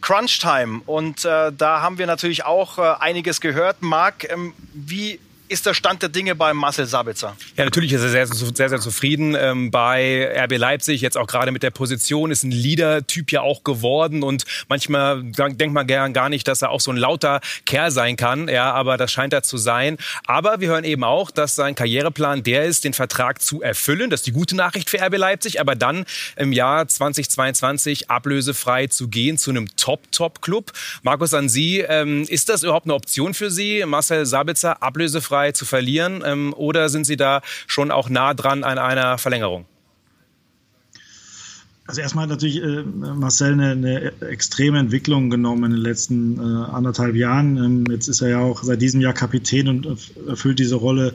Crunch-Time. 0.00 0.80
Und 0.86 1.26
äh, 1.26 1.52
da 1.52 1.82
haben 1.82 1.98
wir 1.98 2.06
natürlich 2.06 2.46
auch 2.46 2.78
äh, 2.78 2.94
einiges 2.98 3.42
gehört. 3.42 3.82
Marc, 3.82 4.32
ähm, 4.32 4.54
wie 4.72 5.20
ist 5.50 5.66
der 5.66 5.74
Stand 5.74 6.00
der 6.02 6.08
Dinge 6.08 6.36
bei 6.36 6.54
Marcel 6.54 6.86
Sabitzer? 6.86 7.36
Ja, 7.56 7.64
natürlich 7.64 7.92
ist 7.92 8.02
er 8.02 8.10
sehr, 8.10 8.26
sehr, 8.28 8.68
sehr 8.68 8.80
zufrieden 8.80 9.36
ähm, 9.36 9.72
bei 9.72 10.30
RB 10.44 10.56
Leipzig. 10.56 11.00
Jetzt 11.00 11.16
auch 11.16 11.26
gerade 11.26 11.50
mit 11.50 11.64
der 11.64 11.72
Position 11.72 12.30
ist 12.30 12.44
ein 12.44 12.52
Leader-Typ 12.52 13.32
ja 13.32 13.40
auch 13.40 13.64
geworden 13.64 14.22
und 14.22 14.44
manchmal 14.68 15.22
denkt 15.24 15.74
man 15.74 15.88
gern 15.88 16.12
gar 16.12 16.28
nicht, 16.28 16.46
dass 16.46 16.62
er 16.62 16.70
auch 16.70 16.80
so 16.80 16.92
ein 16.92 16.96
lauter 16.96 17.40
Kerl 17.66 17.90
sein 17.90 18.16
kann. 18.16 18.46
Ja, 18.46 18.72
aber 18.72 18.96
das 18.96 19.10
scheint 19.10 19.32
er 19.32 19.42
zu 19.42 19.58
sein. 19.58 19.98
Aber 20.24 20.60
wir 20.60 20.68
hören 20.68 20.84
eben 20.84 21.02
auch, 21.02 21.32
dass 21.32 21.56
sein 21.56 21.74
Karriereplan 21.74 22.44
der 22.44 22.66
ist, 22.66 22.84
den 22.84 22.94
Vertrag 22.94 23.42
zu 23.42 23.60
erfüllen. 23.60 24.08
Das 24.08 24.20
ist 24.20 24.26
die 24.28 24.32
gute 24.32 24.54
Nachricht 24.54 24.88
für 24.88 25.00
RB 25.04 25.16
Leipzig. 25.16 25.60
Aber 25.60 25.74
dann 25.74 26.04
im 26.36 26.52
Jahr 26.52 26.86
2022 26.86 28.08
ablösefrei 28.08 28.86
zu 28.86 29.08
gehen 29.08 29.36
zu 29.36 29.50
einem 29.50 29.74
Top-Top-Club. 29.76 30.70
Markus, 31.02 31.34
an 31.34 31.48
Sie, 31.48 31.80
ähm, 31.80 32.22
ist 32.28 32.48
das 32.48 32.62
überhaupt 32.62 32.86
eine 32.86 32.94
Option 32.94 33.34
für 33.34 33.50
Sie, 33.50 33.84
Marcel 33.84 34.26
Sabitzer 34.26 34.80
ablösefrei 34.80 35.39
ablösefrei 35.40 35.52
zu 35.52 35.64
verlieren? 35.64 36.22
Ähm, 36.24 36.54
oder 36.56 36.88
sind 36.88 37.06
Sie 37.06 37.16
da 37.16 37.42
schon 37.66 37.90
auch 37.90 38.08
nah 38.08 38.34
dran 38.34 38.64
an 38.64 38.78
einer 38.78 39.18
Verlängerung? 39.18 39.66
Also 41.86 42.02
erstmal 42.02 42.22
hat 42.22 42.30
natürlich 42.30 42.62
äh, 42.62 42.82
Marcel 42.84 43.54
eine, 43.54 43.70
eine, 43.72 44.12
extreme 44.20 44.78
Entwicklung 44.78 45.28
genommen 45.28 45.64
in 45.64 45.70
den 45.72 45.80
letzten 45.80 46.38
äh, 46.38 46.70
anderthalb 46.70 47.16
Jahren. 47.16 47.56
Ähm, 47.56 47.84
jetzt 47.90 48.06
ist 48.06 48.20
er 48.20 48.28
ja 48.28 48.38
auch 48.38 48.62
seit 48.62 48.80
diesem 48.80 49.00
Jahr 49.00 49.12
Kapitän 49.12 49.66
und 49.66 49.98
erfüllt 50.28 50.60
diese 50.60 50.76
Rolle 50.76 51.14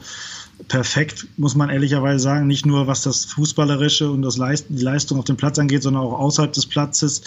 perfekt, 0.68 1.28
muss 1.38 1.56
man 1.56 1.70
ehrlicherweise 1.70 2.20
sagen. 2.20 2.48
Nicht 2.48 2.66
nur 2.66 2.88
was 2.88 3.02
das 3.02 3.26
Fußballerische 3.26 4.10
und 4.10 4.22
das 4.22 4.38
Leist 4.38 4.68
die 4.70 4.82
Leistung 4.82 5.20
auf 5.20 5.26
dem 5.26 5.38
Platz 5.38 5.60
angeht, 5.60 5.84
sondern 5.84 6.04
auch 6.04 6.18
außerhalb 6.18 6.54
des 6.54 6.66
Platzes. 6.66 7.22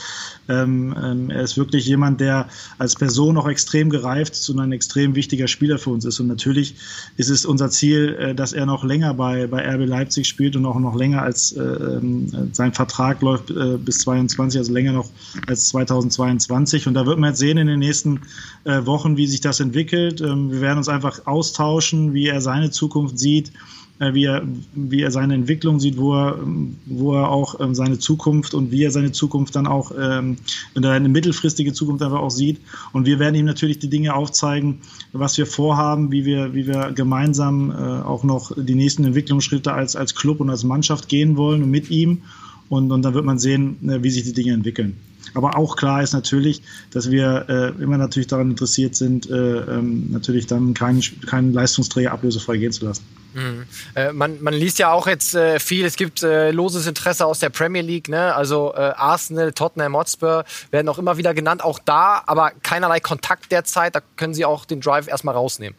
Ähm, 0.48 0.94
ähm, 1.02 1.30
er 1.30 1.42
ist 1.42 1.56
wirklich 1.56 1.86
jemand, 1.86 2.20
der 2.20 2.48
als 2.78 2.94
Person 2.96 3.36
auch 3.36 3.46
extrem 3.48 3.90
gereift 3.90 4.32
ist 4.32 4.48
und 4.48 4.60
ein 4.60 4.72
extrem 4.72 5.14
wichtiger 5.14 5.46
Spieler 5.46 5.78
für 5.78 5.90
uns 5.90 6.04
ist. 6.04 6.20
Und 6.20 6.26
natürlich 6.26 6.74
ist 7.16 7.28
es 7.28 7.44
unser 7.44 7.70
Ziel, 7.70 8.16
äh, 8.18 8.34
dass 8.34 8.52
er 8.52 8.66
noch 8.66 8.82
länger 8.82 9.14
bei, 9.14 9.46
bei 9.46 9.62
RB 9.74 9.86
Leipzig 9.86 10.26
spielt 10.26 10.56
und 10.56 10.64
auch 10.64 10.78
noch 10.78 10.96
länger 10.96 11.22
als 11.22 11.52
äh, 11.52 11.62
ähm, 11.62 12.50
sein 12.52 12.72
Vertrag 12.72 13.20
läuft 13.20 13.50
äh, 13.50 13.76
bis 13.76 13.98
22, 13.98 14.58
also 14.58 14.72
länger 14.72 14.92
noch 14.92 15.10
als 15.46 15.68
2022. 15.68 16.86
Und 16.86 16.94
da 16.94 17.06
wird 17.06 17.18
man 17.18 17.30
jetzt 17.30 17.38
sehen 17.38 17.58
in 17.58 17.66
den 17.66 17.78
nächsten 17.78 18.22
äh, 18.64 18.86
Wochen, 18.86 19.16
wie 19.16 19.26
sich 19.26 19.40
das 19.40 19.60
entwickelt. 19.60 20.20
Ähm, 20.20 20.50
wir 20.50 20.60
werden 20.60 20.78
uns 20.78 20.88
einfach 20.88 21.26
austauschen, 21.26 22.14
wie 22.14 22.26
er 22.26 22.40
seine 22.40 22.70
Zukunft 22.70 23.17
sieht, 23.18 23.52
äh, 23.98 24.14
wie, 24.14 24.24
er, 24.24 24.42
wie 24.74 25.02
er 25.02 25.10
seine 25.10 25.34
Entwicklung 25.34 25.80
sieht, 25.80 25.96
wo 25.96 26.14
er, 26.14 26.38
wo 26.86 27.14
er 27.14 27.30
auch 27.30 27.60
ähm, 27.60 27.74
seine 27.74 27.98
Zukunft 27.98 28.54
und 28.54 28.70
wie 28.70 28.84
er 28.84 28.90
seine 28.90 29.12
Zukunft 29.12 29.56
dann 29.56 29.66
auch, 29.66 29.92
ähm, 29.98 30.36
eine 30.74 31.08
mittelfristige 31.08 31.72
Zukunft 31.72 32.02
einfach 32.02 32.20
auch 32.20 32.30
sieht. 32.30 32.60
Und 32.92 33.06
wir 33.06 33.18
werden 33.18 33.34
ihm 33.34 33.46
natürlich 33.46 33.78
die 33.78 33.90
Dinge 33.90 34.14
aufzeigen, 34.14 34.78
was 35.12 35.36
wir 35.36 35.46
vorhaben, 35.46 36.12
wie 36.12 36.24
wir, 36.24 36.54
wie 36.54 36.66
wir 36.66 36.92
gemeinsam 36.92 37.70
äh, 37.70 37.74
auch 37.74 38.24
noch 38.24 38.52
die 38.56 38.74
nächsten 38.74 39.04
Entwicklungsschritte 39.04 39.72
als, 39.72 39.96
als 39.96 40.14
Club 40.14 40.40
und 40.40 40.50
als 40.50 40.64
Mannschaft 40.64 41.08
gehen 41.08 41.36
wollen 41.36 41.68
mit 41.70 41.90
ihm. 41.90 42.22
Und, 42.68 42.92
und 42.92 43.02
dann 43.02 43.14
wird 43.14 43.24
man 43.24 43.38
sehen, 43.38 43.88
äh, 43.88 44.02
wie 44.02 44.10
sich 44.10 44.22
die 44.24 44.32
Dinge 44.32 44.52
entwickeln. 44.52 44.96
Aber 45.34 45.56
auch 45.56 45.76
klar 45.76 46.02
ist 46.02 46.12
natürlich, 46.12 46.62
dass 46.90 47.10
wir 47.10 47.46
äh, 47.48 47.82
immer 47.82 47.98
natürlich 47.98 48.26
daran 48.26 48.50
interessiert 48.50 48.96
sind, 48.96 49.28
äh, 49.30 49.34
ähm, 49.34 50.10
natürlich 50.10 50.46
dann 50.46 50.74
keinen, 50.74 51.02
keinen 51.26 51.52
Leistungsträger 51.52 52.12
ablösefrei 52.12 52.56
gehen 52.56 52.72
zu 52.72 52.86
lassen. 52.86 53.04
Mhm. 53.34 53.64
Äh, 53.94 54.12
man, 54.12 54.42
man, 54.42 54.54
liest 54.54 54.78
ja 54.78 54.90
auch 54.90 55.06
jetzt 55.06 55.34
äh, 55.34 55.60
viel, 55.60 55.84
es 55.84 55.96
gibt 55.96 56.22
äh, 56.22 56.50
loses 56.50 56.86
Interesse 56.86 57.26
aus 57.26 57.40
der 57.40 57.50
Premier 57.50 57.82
League, 57.82 58.08
ne? 58.08 58.34
also 58.34 58.72
äh, 58.74 58.78
Arsenal, 58.96 59.52
Tottenham 59.52 59.94
Hotspur 59.94 60.44
werden 60.70 60.88
auch 60.88 60.98
immer 60.98 61.18
wieder 61.18 61.34
genannt, 61.34 61.62
auch 61.62 61.78
da, 61.78 62.22
aber 62.26 62.52
keinerlei 62.62 63.00
Kontakt 63.00 63.52
derzeit, 63.52 63.94
da 63.94 64.00
können 64.16 64.34
Sie 64.34 64.44
auch 64.44 64.64
den 64.64 64.80
Drive 64.80 65.08
erstmal 65.08 65.34
rausnehmen. 65.34 65.76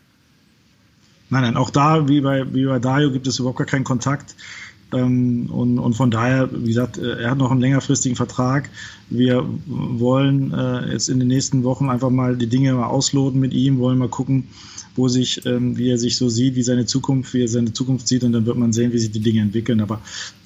Nein, 1.31 1.43
nein, 1.43 1.57
auch 1.57 1.69
da, 1.69 2.07
wie 2.07 2.21
bei, 2.21 2.43
wie 2.53 2.65
bei 2.65 2.79
Dario, 2.79 3.11
gibt 3.11 3.27
es 3.27 3.39
überhaupt 3.39 3.59
gar 3.59 3.67
keinen 3.67 3.83
Kontakt. 3.83 4.35
Ähm, 4.91 5.49
und, 5.51 5.77
und 5.79 5.93
von 5.93 6.09
daher, 6.09 6.49
wie 6.51 6.67
gesagt, 6.67 6.97
äh, 6.97 7.21
er 7.21 7.31
hat 7.31 7.37
noch 7.37 7.51
einen 7.51 7.61
längerfristigen 7.61 8.15
Vertrag. 8.15 8.69
Wir 9.09 9.47
wollen 9.67 10.53
äh, 10.53 10.91
jetzt 10.91 11.09
in 11.09 11.19
den 11.19 11.27
nächsten 11.27 11.63
Wochen 11.63 11.89
einfach 11.89 12.09
mal 12.09 12.35
die 12.35 12.47
Dinge 12.47 12.73
mal 12.73 12.87
ausloten 12.87 13.39
mit 13.39 13.53
ihm, 13.53 13.79
wollen 13.79 13.99
mal 13.99 14.09
gucken, 14.09 14.47
wo 14.95 15.07
sich, 15.07 15.45
ähm, 15.45 15.77
wie 15.77 15.89
er 15.89 15.97
sich 15.97 16.17
so 16.17 16.29
sieht, 16.29 16.55
wie 16.55 16.63
seine 16.63 16.85
Zukunft, 16.85 17.33
wie 17.33 17.43
er 17.43 17.47
seine 17.47 17.73
Zukunft 17.73 18.07
sieht 18.07 18.23
und 18.23 18.33
dann 18.33 18.45
wird 18.45 18.57
man 18.57 18.73
sehen, 18.73 18.91
wie 18.91 18.99
sich 18.99 19.11
die 19.11 19.19
Dinge 19.19 19.41
entwickeln. 19.41 19.79
Aber 19.81 20.01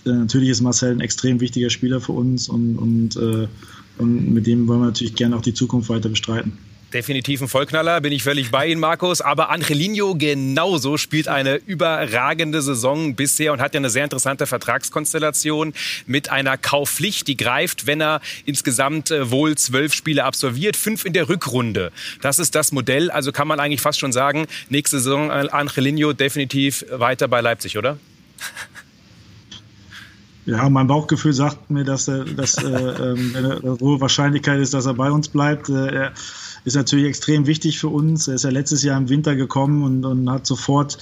äh, 0.05 0.09
natürlich 0.09 0.49
ist 0.49 0.61
Marcel 0.61 0.91
ein 0.91 1.01
extrem 1.01 1.39
wichtiger 1.39 1.69
Spieler 1.69 2.01
für 2.01 2.11
uns 2.11 2.49
und, 2.49 2.77
und, 2.77 3.15
äh, 3.15 3.47
und 3.97 4.33
mit 4.33 4.45
dem 4.45 4.67
wollen 4.67 4.81
wir 4.81 4.87
natürlich 4.87 5.15
gerne 5.15 5.37
auch 5.37 5.41
die 5.41 5.53
Zukunft 5.53 5.89
weiter 5.89 6.09
bestreiten. 6.09 6.53
Definitiv 6.93 7.41
ein 7.41 7.47
Vollknaller, 7.47 8.01
bin 8.01 8.13
ich 8.13 8.21
völlig 8.21 8.51
bei 8.51 8.67
Ihnen, 8.67 8.79
Markus. 8.79 9.19
Aber 9.19 9.49
Angelino 9.49 10.13
genauso 10.13 10.97
spielt 10.97 11.27
eine 11.27 11.55
überragende 11.55 12.61
Saison 12.61 13.15
bisher 13.15 13.51
und 13.51 13.61
hat 13.61 13.73
ja 13.73 13.79
eine 13.79 13.89
sehr 13.89 14.03
interessante 14.03 14.45
Vertragskonstellation 14.45 15.73
mit 16.05 16.29
einer 16.29 16.55
Kaufpflicht, 16.55 17.27
die 17.27 17.35
greift, 17.35 17.87
wenn 17.87 17.99
er 17.99 18.21
insgesamt 18.45 19.09
äh, 19.09 19.31
wohl 19.31 19.57
zwölf 19.57 19.95
Spiele 19.95 20.23
absolviert, 20.23 20.77
fünf 20.77 21.03
in 21.03 21.13
der 21.13 21.29
Rückrunde. 21.29 21.91
Das 22.21 22.37
ist 22.37 22.53
das 22.53 22.71
Modell. 22.71 23.09
Also 23.09 23.31
kann 23.31 23.47
man 23.47 23.59
eigentlich 23.59 23.81
fast 23.81 23.99
schon 23.99 24.11
sagen, 24.11 24.45
nächste 24.69 24.99
Saison 24.99 25.31
äh, 25.31 25.47
Angelino 25.51 26.13
definitiv 26.13 26.85
weiter 26.91 27.27
bei 27.27 27.41
Leipzig, 27.41 27.75
oder? 27.75 27.97
Ja, 30.45 30.69
mein 30.69 30.87
Bauchgefühl 30.87 31.33
sagt 31.33 31.71
mir, 31.71 31.85
dass, 31.85 32.05
dass 32.05 32.61
äh, 32.61 32.67
äh, 32.67 33.37
eine 33.37 33.77
hohe 33.79 33.99
Wahrscheinlichkeit 33.99 34.59
ist, 34.59 34.73
dass 34.73 34.85
er 34.85 34.93
bei 34.93 35.09
uns 35.09 35.29
bleibt. 35.29 35.69
Äh, 35.69 35.87
er, 35.87 36.11
ist 36.65 36.75
natürlich 36.75 37.05
extrem 37.05 37.47
wichtig 37.47 37.79
für 37.79 37.89
uns. 37.89 38.27
Er 38.27 38.35
ist 38.35 38.43
ja 38.43 38.49
letztes 38.49 38.83
Jahr 38.83 38.97
im 38.97 39.09
Winter 39.09 39.35
gekommen 39.35 39.83
und, 39.83 40.05
und 40.05 40.29
hat 40.29 40.45
sofort 40.45 40.97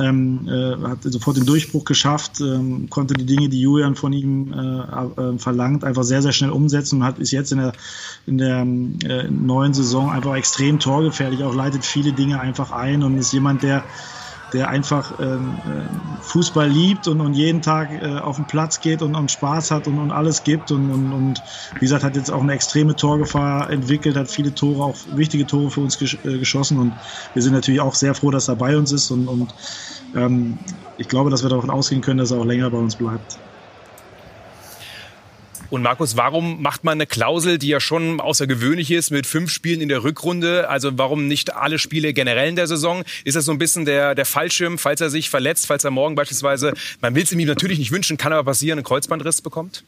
ähm, 0.00 0.48
äh, 0.48 0.88
hat 0.88 1.02
sofort 1.02 1.36
den 1.36 1.46
Durchbruch 1.46 1.84
geschafft, 1.84 2.40
ähm, 2.40 2.88
konnte 2.90 3.14
die 3.14 3.26
Dinge, 3.26 3.48
die 3.48 3.60
Julian 3.60 3.94
von 3.94 4.12
ihm 4.12 4.52
äh, 4.52 5.20
äh, 5.20 5.38
verlangt, 5.38 5.84
einfach 5.84 6.02
sehr, 6.02 6.22
sehr 6.22 6.32
schnell 6.32 6.50
umsetzen 6.50 7.00
und 7.00 7.04
hat 7.04 7.18
ist 7.18 7.30
jetzt 7.30 7.52
in 7.52 7.58
der, 7.58 7.72
in 8.26 8.38
der 8.38 8.60
äh, 8.62 9.28
neuen 9.30 9.74
Saison 9.74 10.10
einfach 10.10 10.34
extrem 10.34 10.80
torgefährlich, 10.80 11.44
auch 11.44 11.54
leitet 11.54 11.84
viele 11.84 12.12
Dinge 12.12 12.40
einfach 12.40 12.72
ein 12.72 13.02
und 13.02 13.18
ist 13.18 13.32
jemand, 13.32 13.62
der 13.62 13.84
der 14.54 14.68
einfach 14.68 15.18
ähm, 15.20 15.58
äh, 15.66 16.22
Fußball 16.22 16.68
liebt 16.68 17.08
und, 17.08 17.20
und 17.20 17.34
jeden 17.34 17.60
Tag 17.60 17.90
äh, 17.90 18.18
auf 18.18 18.36
den 18.36 18.46
Platz 18.46 18.80
geht 18.80 19.02
und, 19.02 19.16
und 19.16 19.30
Spaß 19.30 19.72
hat 19.72 19.88
und, 19.88 19.98
und 19.98 20.12
alles 20.12 20.44
gibt 20.44 20.70
und, 20.70 20.90
und, 20.90 21.12
und 21.12 21.42
wie 21.74 21.80
gesagt, 21.80 22.04
hat 22.04 22.14
jetzt 22.14 22.30
auch 22.30 22.40
eine 22.40 22.52
extreme 22.52 22.94
Torgefahr 22.94 23.68
entwickelt, 23.68 24.16
hat 24.16 24.30
viele 24.30 24.54
Tore, 24.54 24.84
auch 24.84 24.96
wichtige 25.12 25.44
Tore 25.46 25.70
für 25.70 25.80
uns 25.80 25.98
gesch 25.98 26.16
äh, 26.24 26.38
geschossen 26.38 26.78
und 26.78 26.92
wir 27.34 27.42
sind 27.42 27.52
natürlich 27.52 27.80
auch 27.80 27.96
sehr 27.96 28.14
froh, 28.14 28.30
dass 28.30 28.48
er 28.48 28.56
bei 28.56 28.76
uns 28.76 28.92
ist 28.92 29.10
und, 29.10 29.26
und 29.26 29.52
ähm, 30.14 30.56
ich 30.96 31.08
glaube, 31.08 31.30
dass 31.30 31.42
wir 31.42 31.50
davon 31.50 31.70
ausgehen 31.70 32.00
können, 32.00 32.18
dass 32.18 32.30
er 32.30 32.38
auch 32.38 32.46
länger 32.46 32.70
bei 32.70 32.78
uns 32.78 32.94
bleibt. 32.94 33.38
Und 35.74 35.82
Markus, 35.82 36.16
warum 36.16 36.62
macht 36.62 36.84
man 36.84 36.92
eine 36.92 37.06
Klausel, 37.08 37.58
die 37.58 37.66
ja 37.66 37.80
schon 37.80 38.20
außergewöhnlich 38.20 38.92
ist, 38.92 39.10
mit 39.10 39.26
fünf 39.26 39.50
Spielen 39.50 39.80
in 39.80 39.88
der 39.88 40.04
Rückrunde? 40.04 40.68
Also 40.68 40.96
warum 40.98 41.26
nicht 41.26 41.56
alle 41.56 41.80
Spiele 41.80 42.12
generell 42.12 42.48
in 42.48 42.54
der 42.54 42.68
Saison? 42.68 43.02
Ist 43.24 43.34
das 43.34 43.44
so 43.44 43.50
ein 43.50 43.58
bisschen 43.58 43.84
der, 43.84 44.14
der 44.14 44.24
Fallschirm, 44.24 44.78
falls 44.78 45.00
er 45.00 45.10
sich 45.10 45.30
verletzt, 45.30 45.66
falls 45.66 45.82
er 45.82 45.90
morgen 45.90 46.14
beispielsweise, 46.14 46.74
man 47.00 47.16
will 47.16 47.24
es 47.24 47.32
ihm 47.32 47.44
natürlich 47.44 47.80
nicht 47.80 47.90
wünschen, 47.90 48.16
kann 48.16 48.32
aber 48.32 48.44
passieren, 48.44 48.78
einen 48.78 48.84
Kreuzbandriss 48.84 49.42
bekommt? 49.42 49.82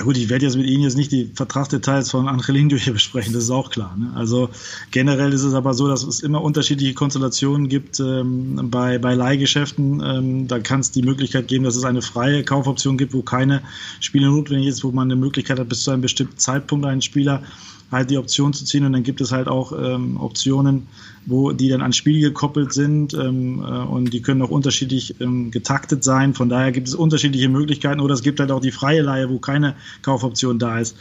Ja 0.00 0.06
gut, 0.06 0.16
ich 0.16 0.30
werde 0.30 0.46
jetzt 0.46 0.56
mit 0.56 0.66
Ihnen 0.66 0.84
jetzt 0.84 0.96
nicht 0.96 1.12
die 1.12 1.30
Vertragsdetails 1.34 2.10
von 2.10 2.26
Angelino 2.26 2.74
hier 2.74 2.92
besprechen, 2.94 3.34
das 3.34 3.44
ist 3.44 3.50
auch 3.50 3.70
klar. 3.70 3.94
Ne? 3.98 4.10
Also 4.14 4.48
generell 4.92 5.34
ist 5.34 5.42
es 5.42 5.52
aber 5.52 5.74
so, 5.74 5.88
dass 5.88 6.04
es 6.04 6.20
immer 6.20 6.40
unterschiedliche 6.40 6.94
Konstellationen 6.94 7.68
gibt 7.68 8.00
ähm, 8.00 8.70
bei, 8.70 8.96
bei 8.96 9.12
Leihgeschäften. 9.12 10.00
Ähm, 10.02 10.48
da 10.48 10.58
kann 10.58 10.80
es 10.80 10.90
die 10.90 11.02
Möglichkeit 11.02 11.48
geben, 11.48 11.64
dass 11.64 11.76
es 11.76 11.84
eine 11.84 12.00
freie 12.00 12.42
Kaufoption 12.44 12.96
gibt, 12.96 13.12
wo 13.12 13.20
keine 13.20 13.60
Spiele 14.00 14.28
notwendig 14.28 14.68
ist, 14.68 14.84
wo 14.84 14.90
man 14.90 15.08
eine 15.08 15.20
Möglichkeit 15.20 15.58
hat, 15.58 15.68
bis 15.68 15.84
zu 15.84 15.90
einem 15.90 16.00
bestimmten 16.00 16.38
Zeitpunkt 16.38 16.86
einen 16.86 17.02
Spieler 17.02 17.42
halt 17.90 18.10
die 18.10 18.18
Option 18.18 18.52
zu 18.52 18.64
ziehen 18.64 18.84
und 18.84 18.92
dann 18.92 19.02
gibt 19.02 19.20
es 19.20 19.32
halt 19.32 19.48
auch 19.48 19.72
ähm, 19.72 20.16
Optionen, 20.20 20.86
wo 21.26 21.52
die 21.52 21.68
dann 21.68 21.82
an 21.82 21.92
Spiel 21.92 22.20
gekoppelt 22.20 22.72
sind 22.72 23.14
ähm, 23.14 23.60
äh, 23.60 23.64
und 23.64 24.12
die 24.12 24.22
können 24.22 24.42
auch 24.42 24.50
unterschiedlich 24.50 25.20
ähm, 25.20 25.50
getaktet 25.50 26.04
sein. 26.04 26.34
Von 26.34 26.48
daher 26.48 26.72
gibt 26.72 26.88
es 26.88 26.94
unterschiedliche 26.94 27.48
Möglichkeiten 27.48 28.00
oder 28.00 28.14
es 28.14 28.22
gibt 28.22 28.40
halt 28.40 28.50
auch 28.50 28.60
die 28.60 28.70
freie 28.70 29.02
Leihe, 29.02 29.28
wo 29.28 29.38
keine 29.38 29.74
Kaufoption 30.02 30.58
da 30.58 30.78
ist. 30.78 30.96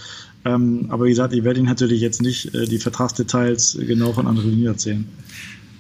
Ähm, 0.46 0.88
aber 0.90 1.06
wie 1.06 1.10
gesagt, 1.10 1.34
ich 1.34 1.44
werde 1.44 1.60
Ihnen 1.60 1.70
natürlich 1.70 2.02
jetzt 2.02 2.22
nicht 2.22 2.54
äh, 2.56 2.66
die 2.66 2.80
Vertragsdetails 2.80 3.78
genau 3.82 4.14
von 4.14 4.26
André 4.26 4.66
erzählen. 4.66 5.08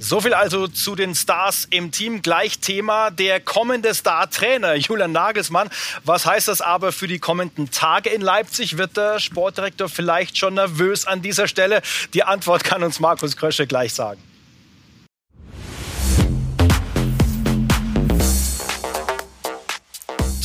So 0.01 0.21
viel 0.21 0.33
also 0.33 0.69
zu 0.69 0.95
den 0.95 1.13
Stars 1.13 1.67
im 1.69 1.91
Team. 1.91 2.21
Gleich 2.21 2.59
Thema 2.59 3.11
der 3.11 3.41
kommende 3.41 3.93
Star-Trainer 3.93 4.75
Julian 4.75 5.11
Nagelsmann. 5.11 5.69
Was 6.05 6.25
heißt 6.25 6.47
das 6.47 6.61
aber 6.61 6.93
für 6.93 7.07
die 7.07 7.19
kommenden 7.19 7.69
Tage 7.69 8.09
in 8.09 8.21
Leipzig? 8.21 8.77
Wird 8.77 8.95
der 8.95 9.19
Sportdirektor 9.19 9.89
vielleicht 9.89 10.37
schon 10.37 10.53
nervös 10.53 11.05
an 11.05 11.21
dieser 11.21 11.49
Stelle? 11.49 11.81
Die 12.13 12.23
Antwort 12.23 12.63
kann 12.63 12.81
uns 12.81 13.01
Markus 13.01 13.35
Krösche 13.35 13.67
gleich 13.67 13.93
sagen. 13.93 14.21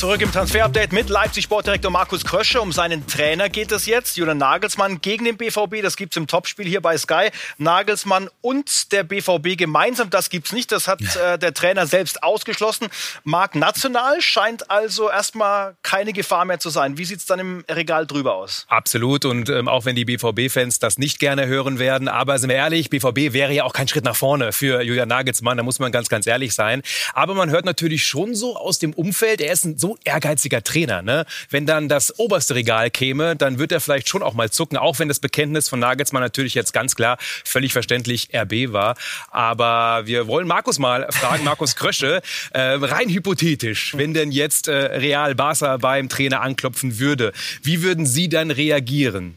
Zurück 0.05 0.21
im 0.21 0.31
Transfer-Update 0.31 0.91
mit 0.91 1.09
Leipzig-Sportdirektor 1.09 1.89
Markus 1.89 2.23
Krösche. 2.23 2.61
Um 2.61 2.71
seinen 2.71 3.07
Trainer 3.07 3.49
geht 3.49 3.71
es 3.71 3.87
jetzt. 3.87 4.17
Julian 4.17 4.37
Nagelsmann 4.37 5.01
gegen 5.01 5.25
den 5.25 5.35
BVB. 5.35 5.81
Das 5.81 5.97
gibt 5.97 6.13
es 6.13 6.17
im 6.17 6.27
Topspiel 6.27 6.67
hier 6.67 6.79
bei 6.79 6.95
Sky. 6.95 7.31
Nagelsmann 7.57 8.29
und 8.41 8.91
der 8.91 9.03
BVB 9.03 9.57
gemeinsam. 9.57 10.11
Das 10.11 10.29
gibt 10.29 10.45
es 10.45 10.53
nicht. 10.53 10.71
Das 10.71 10.87
hat 10.87 11.01
äh, 11.15 11.39
der 11.39 11.55
Trainer 11.55 11.87
selbst 11.87 12.21
ausgeschlossen. 12.21 12.89
Mark 13.23 13.55
national 13.55 14.21
scheint 14.21 14.69
also 14.69 15.09
erstmal 15.09 15.75
keine 15.81 16.13
Gefahr 16.13 16.45
mehr 16.45 16.59
zu 16.59 16.69
sein. 16.69 16.99
Wie 16.99 17.05
sieht 17.05 17.21
es 17.21 17.25
dann 17.25 17.39
im 17.39 17.65
Regal 17.67 18.05
drüber 18.05 18.35
aus? 18.35 18.67
Absolut. 18.69 19.25
Und 19.25 19.49
ähm, 19.49 19.67
auch 19.67 19.85
wenn 19.85 19.95
die 19.95 20.05
BVB-Fans 20.05 20.77
das 20.77 20.99
nicht 20.99 21.17
gerne 21.17 21.47
hören 21.47 21.79
werden. 21.79 22.09
Aber 22.09 22.37
sind 22.37 22.49
wir 22.49 22.57
ehrlich, 22.57 22.91
BVB 22.91 23.33
wäre 23.33 23.53
ja 23.53 23.63
auch 23.63 23.73
kein 23.73 23.87
Schritt 23.87 24.03
nach 24.03 24.15
vorne 24.15 24.53
für 24.53 24.83
Julian 24.83 25.09
Nagelsmann. 25.09 25.57
Da 25.57 25.63
muss 25.63 25.79
man 25.79 25.91
ganz, 25.91 26.09
ganz 26.09 26.27
ehrlich 26.27 26.53
sein. 26.53 26.83
Aber 27.15 27.33
man 27.33 27.49
hört 27.49 27.65
natürlich 27.65 28.05
schon 28.05 28.35
so 28.35 28.55
aus 28.55 28.77
dem 28.77 28.93
Umfeld, 28.93 29.41
er 29.41 29.51
ist 29.51 29.65
ein 29.65 29.79
so 29.79 29.94
ehrgeiziger 30.03 30.63
Trainer. 30.63 31.01
Ne? 31.01 31.25
Wenn 31.49 31.65
dann 31.65 31.89
das 31.89 32.17
oberste 32.19 32.55
Regal 32.55 32.89
käme, 32.89 33.35
dann 33.35 33.59
wird 33.59 33.71
er 33.71 33.79
vielleicht 33.79 34.09
schon 34.09 34.23
auch 34.23 34.33
mal 34.33 34.49
zucken, 34.49 34.77
auch 34.77 34.99
wenn 34.99 35.07
das 35.07 35.19
Bekenntnis 35.19 35.69
von 35.69 35.79
Nagelsmann 35.79 36.21
natürlich 36.21 36.55
jetzt 36.55 36.73
ganz 36.73 36.95
klar 36.95 37.17
völlig 37.43 37.73
verständlich 37.73 38.29
RB 38.33 38.73
war. 38.73 38.95
Aber 39.29 40.05
wir 40.05 40.27
wollen 40.27 40.47
Markus 40.47 40.79
mal 40.79 41.07
fragen, 41.11 41.43
Markus 41.43 41.75
Krösche, 41.75 42.21
äh, 42.51 42.59
rein 42.59 43.09
hypothetisch, 43.09 43.93
wenn 43.95 44.13
denn 44.13 44.31
jetzt 44.31 44.67
äh, 44.67 44.73
Real 44.73 45.35
Barca 45.35 45.77
beim 45.77 46.09
Trainer 46.09 46.41
anklopfen 46.41 46.99
würde, 46.99 47.33
wie 47.63 47.81
würden 47.81 48.05
Sie 48.05 48.29
dann 48.29 48.51
reagieren? 48.51 49.35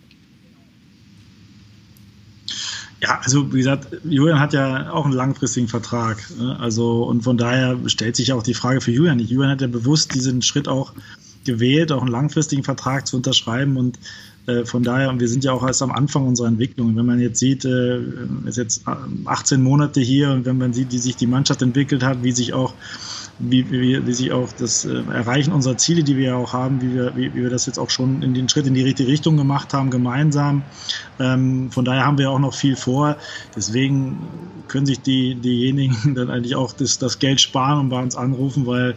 Ja, 3.00 3.20
also 3.22 3.52
wie 3.52 3.58
gesagt, 3.58 3.88
Julian 4.04 4.40
hat 4.40 4.52
ja 4.52 4.90
auch 4.90 5.04
einen 5.04 5.14
langfristigen 5.14 5.68
Vertrag. 5.68 6.18
Ne? 6.37 6.58
Also 6.58 7.04
und 7.04 7.22
von 7.22 7.37
daher 7.37 7.78
stellt 7.87 8.16
sich 8.16 8.32
auch 8.32 8.42
die 8.42 8.54
Frage 8.54 8.80
für 8.80 8.90
Julian 8.90 9.18
nicht. 9.18 9.30
Julian 9.30 9.52
hat 9.52 9.61
ja 9.61 9.68
bewusst 9.68 10.14
diesen 10.14 10.42
Schritt 10.42 10.66
auch 10.66 10.92
gewählt, 11.44 11.92
auch 11.92 12.02
einen 12.02 12.11
langfristigen 12.11 12.64
Vertrag 12.64 13.06
zu 13.06 13.16
unterschreiben 13.16 13.76
und 13.76 13.98
äh, 14.48 14.64
von 14.64 14.82
daher, 14.82 15.11
und 15.11 15.20
wir 15.20 15.28
sind 15.28 15.44
ja 15.44 15.52
auch 15.52 15.64
erst 15.64 15.82
am 15.82 15.92
Anfang 15.92 16.26
unserer 16.26 16.48
Entwicklung. 16.48 16.96
Wenn 16.96 17.06
man 17.06 17.20
jetzt 17.20 17.38
sieht, 17.38 17.64
äh, 17.64 18.00
ist 18.46 18.56
jetzt 18.56 18.82
18 19.26 19.62
Monate 19.62 20.00
hier 20.00 20.30
und 20.30 20.46
wenn 20.46 20.58
man 20.58 20.72
sieht, 20.72 20.90
wie 20.90 20.98
sich 20.98 21.16
die 21.16 21.26
Mannschaft 21.26 21.62
entwickelt 21.62 22.02
hat, 22.02 22.22
wie 22.22 22.32
sich 22.32 22.54
auch 22.54 22.74
wie, 23.38 23.70
wie, 23.70 24.05
wie 24.07 24.12
sich 24.12 24.33
auch 24.33 24.53
das 24.53 24.85
äh, 24.85 25.03
Erreichen 25.12 25.53
unserer 25.53 25.77
Ziele, 25.77 26.03
die 26.03 26.16
wir 26.16 26.31
ja 26.31 26.37
auch 26.37 26.53
haben, 26.53 26.81
wie 26.81 26.94
wir, 26.94 27.14
wie, 27.16 27.33
wie 27.35 27.42
wir 27.42 27.51
das 27.51 27.66
jetzt 27.66 27.79
auch 27.79 27.90
schon 27.90 28.22
in 28.22 28.35
den 28.35 28.48
Schritt 28.48 28.66
in 28.66 28.74
die 28.74 28.83
richtige 28.83 29.09
Richtung 29.09 29.37
gemacht 29.37 29.72
haben, 29.72 29.90
gemeinsam. 29.90 30.62
Ähm, 31.20 31.70
von 31.70 31.85
daher 31.85 32.05
haben 32.05 32.18
wir 32.18 32.31
auch 32.31 32.40
noch 32.40 32.55
viel 32.55 32.74
vor. 32.74 33.16
Deswegen 33.55 34.18
können 34.66 34.87
sich 34.87 35.01
die, 35.01 35.37
diejenigen 35.37 35.96
dann 36.14 36.31
eigentlich 36.31 36.57
auch 36.57 36.72
das, 36.72 36.98
das 36.98 37.18
Geld 37.18 37.40
sparen 37.40 37.79
und 37.79 37.88
bei 37.90 38.03
uns 38.03 38.16
anrufen, 38.16 38.66
weil, 38.66 38.94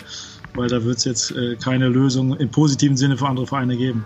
weil 0.56 0.70
da 0.70 0.84
wird 0.84 0.98
es 0.98 1.06
jetzt 1.06 1.32
äh, 1.32 1.56
keine 1.58 1.88
Lösung 1.88 2.36
im 2.36 2.50
positiven 2.50 2.98
Sinne 2.98 3.18
für 3.18 3.28
andere 3.28 3.46
Vereine 3.46 3.78
geben. 3.78 4.06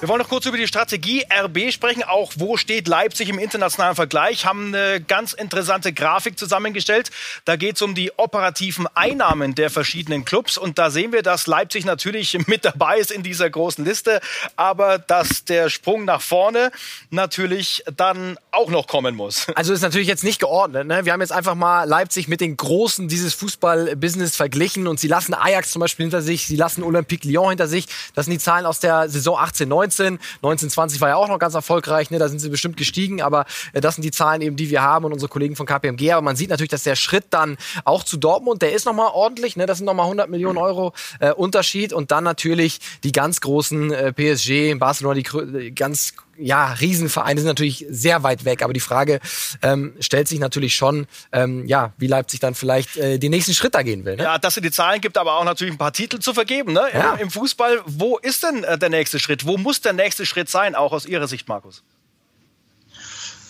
Wir 0.00 0.08
wollen 0.08 0.22
noch 0.22 0.30
kurz 0.30 0.46
über 0.46 0.56
die 0.56 0.66
Strategie 0.66 1.26
RB 1.30 1.70
sprechen. 1.70 2.02
Auch 2.04 2.32
wo 2.36 2.56
steht 2.56 2.88
Leipzig 2.88 3.28
im 3.28 3.38
internationalen 3.38 3.94
Vergleich? 3.94 4.46
Haben 4.46 4.74
eine 4.74 5.02
ganz 5.02 5.34
interessante 5.34 5.92
Grafik 5.92 6.38
zusammengestellt. 6.38 7.10
Da 7.44 7.56
geht 7.56 7.76
es 7.76 7.82
um 7.82 7.94
die 7.94 8.10
operativen 8.16 8.86
Einnahmen 8.94 9.54
der 9.54 9.68
verschiedenen 9.68 10.24
Clubs. 10.24 10.56
Und 10.56 10.78
da 10.78 10.90
sehen 10.90 11.12
wir, 11.12 11.22
dass 11.22 11.46
Leipzig 11.46 11.84
natürlich 11.84 12.38
mit 12.46 12.64
dabei 12.64 12.96
ist 12.96 13.10
in 13.10 13.22
dieser 13.22 13.50
großen 13.50 13.84
Liste, 13.84 14.22
aber 14.56 14.98
dass 14.98 15.44
der 15.44 15.68
Sprung 15.68 16.06
nach 16.06 16.22
vorne 16.22 16.70
natürlich 17.10 17.84
dann 17.94 18.38
auch 18.52 18.70
noch 18.70 18.86
kommen 18.86 19.14
muss. 19.14 19.48
Also 19.60 19.74
ist 19.74 19.82
natürlich 19.82 20.08
jetzt 20.08 20.24
nicht 20.24 20.40
geordnet. 20.40 20.86
Ne? 20.86 21.04
Wir 21.04 21.12
haben 21.12 21.20
jetzt 21.20 21.32
einfach 21.32 21.54
mal 21.54 21.84
Leipzig 21.84 22.28
mit 22.28 22.40
den 22.40 22.56
Großen 22.56 23.08
dieses 23.08 23.34
Fußball-Business 23.34 24.34
verglichen 24.34 24.86
und 24.86 24.98
sie 24.98 25.08
lassen 25.08 25.34
Ajax 25.34 25.72
zum 25.72 25.80
Beispiel 25.80 26.04
hinter 26.04 26.22
sich, 26.22 26.46
sie 26.46 26.56
lassen 26.56 26.82
Olympique 26.82 27.28
Lyon 27.28 27.50
hinter 27.50 27.68
sich. 27.68 27.84
Das 28.14 28.24
sind 28.24 28.32
die 28.32 28.38
Zahlen 28.38 28.64
aus 28.64 28.80
der 28.80 29.10
Saison 29.10 29.36
18, 29.38 29.68
19. 29.68 29.89
19. 29.90 30.18
1920 30.42 31.00
war 31.00 31.08
ja 31.10 31.16
auch 31.16 31.28
noch 31.28 31.38
ganz 31.38 31.54
erfolgreich, 31.54 32.10
ne? 32.10 32.18
da 32.18 32.28
sind 32.28 32.38
sie 32.38 32.48
bestimmt 32.48 32.76
gestiegen, 32.76 33.20
aber 33.22 33.44
äh, 33.72 33.80
das 33.80 33.96
sind 33.96 34.02
die 34.02 34.10
Zahlen 34.10 34.40
eben, 34.42 34.56
die 34.56 34.70
wir 34.70 34.82
haben 34.82 35.04
und 35.04 35.12
unsere 35.12 35.28
Kollegen 35.28 35.56
von 35.56 35.66
KPMG. 35.66 36.12
Aber 36.12 36.22
man 36.22 36.36
sieht 36.36 36.50
natürlich, 36.50 36.70
dass 36.70 36.84
der 36.84 36.96
Schritt 36.96 37.26
dann 37.30 37.56
auch 37.84 38.04
zu 38.04 38.16
Dortmund, 38.16 38.62
der 38.62 38.72
ist 38.72 38.86
nochmal 38.86 39.10
ordentlich, 39.12 39.56
ne? 39.56 39.66
das 39.66 39.78
sind 39.78 39.86
nochmal 39.86 40.06
100 40.06 40.30
Millionen 40.30 40.58
Euro 40.58 40.92
äh, 41.18 41.32
Unterschied 41.32 41.92
und 41.92 42.10
dann 42.10 42.24
natürlich 42.24 42.80
die 43.04 43.12
ganz 43.12 43.40
großen 43.40 43.92
äh, 43.92 44.12
PSG, 44.12 44.78
Barcelona, 44.78 45.14
die 45.14 45.74
ganz 45.74 46.14
ja, 46.40 46.72
Riesenvereine 46.72 47.40
sind 47.40 47.48
natürlich 47.48 47.86
sehr 47.88 48.22
weit 48.22 48.44
weg, 48.44 48.62
aber 48.62 48.72
die 48.72 48.80
Frage 48.80 49.20
ähm, 49.62 49.94
stellt 50.00 50.28
sich 50.28 50.38
natürlich 50.38 50.74
schon, 50.74 51.06
ähm, 51.32 51.66
ja, 51.66 51.92
wie 51.98 52.06
Leipzig 52.06 52.40
dann 52.40 52.54
vielleicht 52.54 52.96
äh, 52.96 53.18
den 53.18 53.30
nächsten 53.30 53.54
Schritt 53.54 53.74
da 53.74 53.82
gehen 53.82 54.04
will. 54.04 54.16
Ne? 54.16 54.24
Ja, 54.24 54.38
dass 54.38 54.56
es 54.56 54.62
die 54.62 54.70
Zahlen 54.70 55.00
gibt, 55.00 55.18
aber 55.18 55.36
auch 55.36 55.44
natürlich 55.44 55.74
ein 55.74 55.78
paar 55.78 55.92
Titel 55.92 56.18
zu 56.18 56.34
vergeben 56.34 56.72
ne? 56.72 56.82
Ja. 56.92 57.14
Im, 57.14 57.30
Fußball. 57.30 57.80
Wo 57.86 58.18
ist 58.18 58.42
denn 58.42 58.64
äh, 58.64 58.78
der 58.78 58.88
nächste 58.88 59.18
Schritt? 59.18 59.46
Wo 59.46 59.56
muss 59.56 59.80
der 59.80 59.92
nächste 59.92 60.26
Schritt 60.26 60.48
sein, 60.48 60.74
auch 60.74 60.92
aus 60.92 61.06
Ihrer 61.06 61.28
Sicht, 61.28 61.48
Markus? 61.48 61.82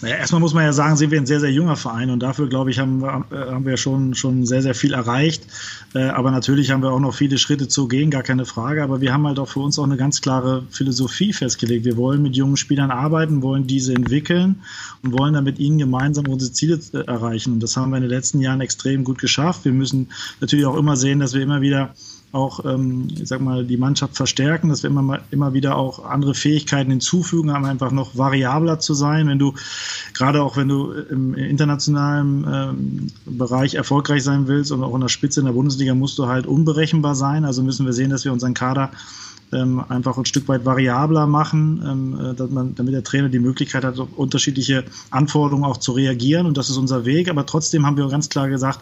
Naja, 0.03 0.17
erstmal 0.17 0.41
muss 0.41 0.55
man 0.55 0.65
ja 0.65 0.73
sagen, 0.73 0.97
sind 0.97 1.11
wir 1.11 1.21
ein 1.21 1.27
sehr, 1.27 1.41
sehr 1.41 1.53
junger 1.53 1.77
Verein 1.77 2.09
und 2.09 2.21
dafür, 2.21 2.49
glaube 2.49 2.71
ich, 2.71 2.79
haben, 2.79 3.03
wir, 3.03 3.27
äh, 3.31 3.51
haben 3.53 3.67
wir 3.67 3.77
schon, 3.77 4.15
schon 4.15 4.47
sehr, 4.47 4.63
sehr 4.63 4.75
viel 4.75 4.95
erreicht. 4.95 5.43
Äh, 5.95 6.05
aber 6.05 6.31
natürlich 6.31 6.71
haben 6.71 6.83
wir 6.83 6.91
auch 6.91 7.01
noch 7.01 7.15
viele 7.15 7.37
Schritte 7.37 7.69
zu 7.69 7.87
gehen, 7.87 8.11
gar 8.11 8.23
keine 8.23 8.47
Frage. 8.47 8.83
Aber 8.83 9.03
wir 9.03 9.13
haben 9.13 9.27
halt 9.27 9.39
auch 9.39 9.49
für 9.49 9.61
uns 9.61 9.79
auch 9.79 9.85
eine 9.85 9.99
ganz 9.99 10.23
klare 10.23 10.65
Philosophie 10.71 11.35
festgelegt. 11.35 11.85
Wir 11.85 11.99
wollen 11.99 12.23
mit 12.23 12.35
jungen 12.35 12.57
Spielern 12.57 12.91
arbeiten, 12.91 13.43
wollen 13.43 13.67
diese 13.67 13.95
entwickeln 13.95 14.63
und 15.03 15.19
wollen 15.19 15.35
dann 15.35 15.45
mit 15.45 15.59
ihnen 15.59 15.77
gemeinsam 15.77 16.27
unsere 16.29 16.53
Ziele 16.53 16.81
äh, 16.95 16.99
erreichen. 17.07 17.55
Und 17.55 17.63
das 17.63 17.77
haben 17.77 17.91
wir 17.91 17.99
in 17.99 18.05
den 18.05 18.11
letzten 18.11 18.41
Jahren 18.41 18.63
extrem 18.63 19.05
gut 19.05 19.19
geschafft. 19.19 19.67
Wir 19.67 19.73
müssen 19.73 20.09
natürlich 20.41 20.65
auch 20.65 20.77
immer 20.77 20.97
sehen, 20.97 21.21
dass 21.21 21.35
wir 21.35 21.43
immer 21.43 21.61
wieder 21.61 21.95
auch, 22.33 22.65
ähm, 22.65 23.09
ich 23.21 23.29
sag 23.29 23.41
mal, 23.41 23.65
die 23.65 23.77
Mannschaft 23.77 24.17
verstärken, 24.17 24.69
dass 24.69 24.83
wir 24.83 24.91
immer, 24.91 25.03
mal, 25.03 25.21
immer 25.31 25.53
wieder 25.53 25.77
auch 25.77 26.05
andere 26.05 26.35
Fähigkeiten 26.35 26.91
hinzufügen, 26.91 27.51
um 27.51 27.65
einfach 27.65 27.91
noch 27.91 28.17
variabler 28.17 28.79
zu 28.79 28.95
sein. 28.95 29.29
Wenn 29.29 29.39
du, 29.39 29.55
gerade 30.15 30.43
auch 30.43 30.57
wenn 30.57 30.69
du 30.69 30.93
im 30.93 31.35
internationalen 31.35 32.47
ähm, 32.51 33.07
Bereich 33.27 33.75
erfolgreich 33.75 34.23
sein 34.23 34.47
willst 34.47 34.71
und 34.71 34.85
auch 34.85 34.95
in 34.95 35.01
der 35.01 35.09
Spitze 35.09 35.41
in 35.41 35.47
der 35.47 35.55
Bundesliga, 35.55 35.95
musst 35.95 36.19
du 36.19 36.27
halt 36.27 36.47
unberechenbar 36.47 37.15
sein. 37.15 37.45
Also 37.45 37.63
müssen 37.63 37.85
wir 37.85 37.93
sehen, 37.93 38.11
dass 38.11 38.25
wir 38.25 38.33
unseren 38.33 38.55
Kader 38.55 38.91
ähm, 39.53 39.83
einfach 39.89 40.17
ein 40.17 40.25
Stück 40.25 40.47
weit 40.49 40.65
variabler 40.65 41.27
machen, 41.27 41.83
ähm, 41.85 42.21
äh, 42.21 42.35
dass 42.35 42.51
man, 42.51 42.75
damit 42.75 42.95
der 42.95 43.03
Trainer 43.03 43.29
die 43.29 43.39
Möglichkeit 43.39 43.85
hat, 43.85 43.99
auf 43.99 44.09
unterschiedliche 44.17 44.85
Anforderungen 45.11 45.65
auch 45.65 45.79
zu 45.79 45.93
reagieren. 45.93 46.47
Und 46.47 46.57
das 46.57 46.71
ist 46.71 46.77
unser 46.77 47.05
Weg. 47.05 47.29
Aber 47.29 47.47
trotzdem 47.47 47.87
haben 47.87 47.97
wir 47.97 48.09
ganz 48.09 48.29
klar 48.29 48.49
gesagt, 48.49 48.81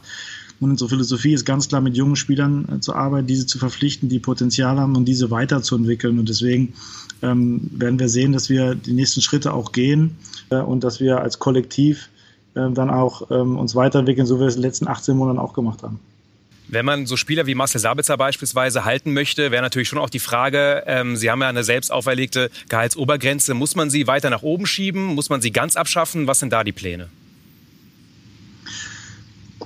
und 0.61 0.71
unsere 0.71 0.90
Philosophie 0.90 1.33
ist 1.33 1.44
ganz 1.44 1.68
klar, 1.68 1.81
mit 1.81 1.97
jungen 1.97 2.16
Spielern 2.16 2.68
äh, 2.77 2.81
zu 2.81 2.94
arbeiten, 2.94 3.27
diese 3.27 3.47
zu 3.47 3.59
verpflichten, 3.59 4.09
die 4.09 4.18
Potenzial 4.18 4.79
haben 4.79 4.97
und 4.97 5.05
diese 5.05 5.31
weiterzuentwickeln. 5.31 6.18
Und 6.18 6.29
deswegen 6.29 6.75
ähm, 7.23 7.71
werden 7.73 7.99
wir 7.99 8.09
sehen, 8.09 8.33
dass 8.33 8.49
wir 8.49 8.75
die 8.75 8.92
nächsten 8.92 9.21
Schritte 9.21 9.53
auch 9.53 9.73
gehen 9.73 10.16
äh, 10.51 10.57
und 10.57 10.83
dass 10.83 11.01
wir 11.01 11.21
als 11.21 11.38
Kollektiv 11.38 12.09
äh, 12.55 12.71
dann 12.71 12.90
auch 12.90 13.31
ähm, 13.31 13.57
uns 13.57 13.75
weiterentwickeln, 13.75 14.27
so 14.27 14.37
wie 14.37 14.40
wir 14.40 14.47
es 14.49 14.57
in 14.57 14.62
den 14.62 14.68
letzten 14.68 14.88
18 14.88 15.16
Monaten 15.16 15.38
auch 15.38 15.53
gemacht 15.53 15.83
haben. 15.83 16.01
Wenn 16.71 16.85
man 16.85 17.07
so 17.07 17.16
Spieler 17.16 17.47
wie 17.47 17.55
Marcel 17.55 17.81
Sabitzer 17.81 18.18
beispielsweise 18.18 18.85
halten 18.85 19.14
möchte, 19.14 19.51
wäre 19.51 19.62
natürlich 19.62 19.88
schon 19.88 19.99
auch 19.99 20.11
die 20.11 20.18
Frage, 20.18 20.83
ähm, 20.87 21.16
Sie 21.16 21.31
haben 21.31 21.40
ja 21.40 21.49
eine 21.49 21.64
selbst 21.64 21.90
auferlegte 21.90 22.51
Gehaltsobergrenze, 22.68 23.55
muss 23.55 23.75
man 23.75 23.88
sie 23.88 24.07
weiter 24.07 24.29
nach 24.29 24.42
oben 24.42 24.66
schieben, 24.66 25.07
muss 25.07 25.31
man 25.31 25.40
sie 25.40 25.51
ganz 25.51 25.77
abschaffen? 25.77 26.27
Was 26.27 26.40
sind 26.40 26.53
da 26.53 26.64
die 26.64 26.73
Pläne? 26.73 27.09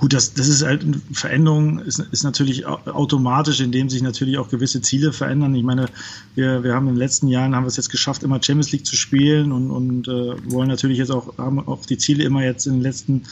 Gut, 0.02 0.14
das, 0.14 0.34
das 0.34 0.48
ist 0.48 0.64
halt 0.64 0.84
Veränderung, 1.12 1.78
ist, 1.78 2.00
ist 2.00 2.24
natürlich 2.24 2.66
automatisch, 2.66 3.60
indem 3.60 3.88
sich 3.88 4.02
natürlich 4.02 4.36
auch 4.36 4.48
gewisse 4.48 4.82
Ziele 4.82 5.12
verändern. 5.12 5.54
Ich 5.54 5.62
meine, 5.62 5.86
wir, 6.34 6.64
wir 6.64 6.74
haben 6.74 6.88
in 6.88 6.94
den 6.94 6.98
letzten 6.98 7.28
Jahren 7.28 7.54
haben 7.54 7.62
wir 7.62 7.68
es 7.68 7.76
jetzt 7.76 7.88
geschafft, 7.88 8.24
immer 8.24 8.42
Champions 8.42 8.72
League 8.72 8.84
zu 8.84 8.96
spielen 8.96 9.52
und, 9.52 9.70
und 9.70 10.08
äh, 10.08 10.50
wollen 10.50 10.66
natürlich 10.66 10.98
jetzt 10.98 11.12
auch, 11.12 11.38
haben 11.38 11.60
auch 11.68 11.86
die 11.86 11.98
Ziele 11.98 12.24
immer 12.24 12.42
jetzt 12.42 12.66
in 12.66 12.72
den 12.72 12.82
letzten 12.82 13.22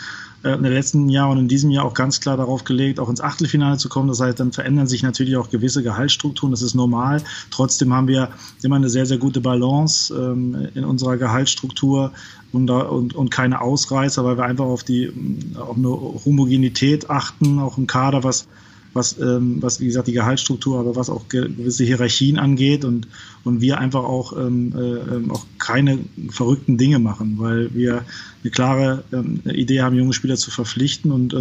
äh, 0.42 0.54
in 0.54 0.62
den 0.62 0.72
letzten 0.72 1.08
Jahr 1.08 1.30
und 1.30 1.38
in 1.38 1.48
diesem 1.48 1.70
Jahr 1.70 1.84
auch 1.84 1.94
ganz 1.94 2.20
klar 2.20 2.36
darauf 2.36 2.64
gelegt, 2.64 2.98
auch 2.98 3.08
ins 3.08 3.20
Achtelfinale 3.20 3.76
zu 3.76 3.88
kommen. 3.88 4.08
Das 4.08 4.20
heißt, 4.20 4.40
dann 4.40 4.52
verändern 4.52 4.86
sich 4.86 5.02
natürlich 5.02 5.36
auch 5.36 5.50
gewisse 5.50 5.82
Gehaltsstrukturen. 5.82 6.50
Das 6.50 6.62
ist 6.62 6.74
normal. 6.74 7.22
Trotzdem 7.50 7.92
haben 7.92 8.08
wir 8.08 8.30
immer 8.62 8.76
eine 8.76 8.88
sehr, 8.88 9.06
sehr 9.06 9.18
gute 9.18 9.40
Balance 9.40 10.14
ähm, 10.14 10.68
in 10.74 10.84
unserer 10.84 11.16
Gehaltsstruktur 11.16 12.12
und, 12.52 12.70
und, 12.70 13.14
und 13.14 13.30
keine 13.30 13.60
Ausreißer, 13.60 14.24
weil 14.24 14.36
wir 14.36 14.44
einfach 14.44 14.64
auf 14.64 14.82
die 14.82 15.12
auf 15.56 15.76
eine 15.76 15.88
Homogenität 15.88 17.10
achten, 17.10 17.58
auch 17.58 17.78
im 17.78 17.86
Kader, 17.86 18.24
was 18.24 18.48
was, 18.92 19.18
ähm, 19.18 19.56
was 19.60 19.80
wie 19.80 19.86
gesagt 19.86 20.08
die 20.08 20.12
Gehaltsstruktur, 20.12 20.78
aber 20.78 20.96
was 20.96 21.10
auch 21.10 21.28
gewisse 21.28 21.84
Hierarchien 21.84 22.38
angeht 22.38 22.84
und, 22.84 23.06
und 23.44 23.60
wir 23.60 23.78
einfach 23.78 24.04
auch, 24.04 24.36
ähm, 24.36 24.72
äh, 24.76 25.14
ähm, 25.14 25.30
auch 25.30 25.46
keine 25.58 25.98
verrückten 26.30 26.76
Dinge 26.76 26.98
machen, 26.98 27.36
weil 27.38 27.72
wir 27.74 28.04
eine 28.42 28.50
klare 28.50 29.04
ähm, 29.12 29.40
Idee 29.44 29.82
haben, 29.82 29.96
junge 29.96 30.12
Spieler 30.12 30.36
zu 30.36 30.50
verpflichten 30.50 31.12
und, 31.12 31.34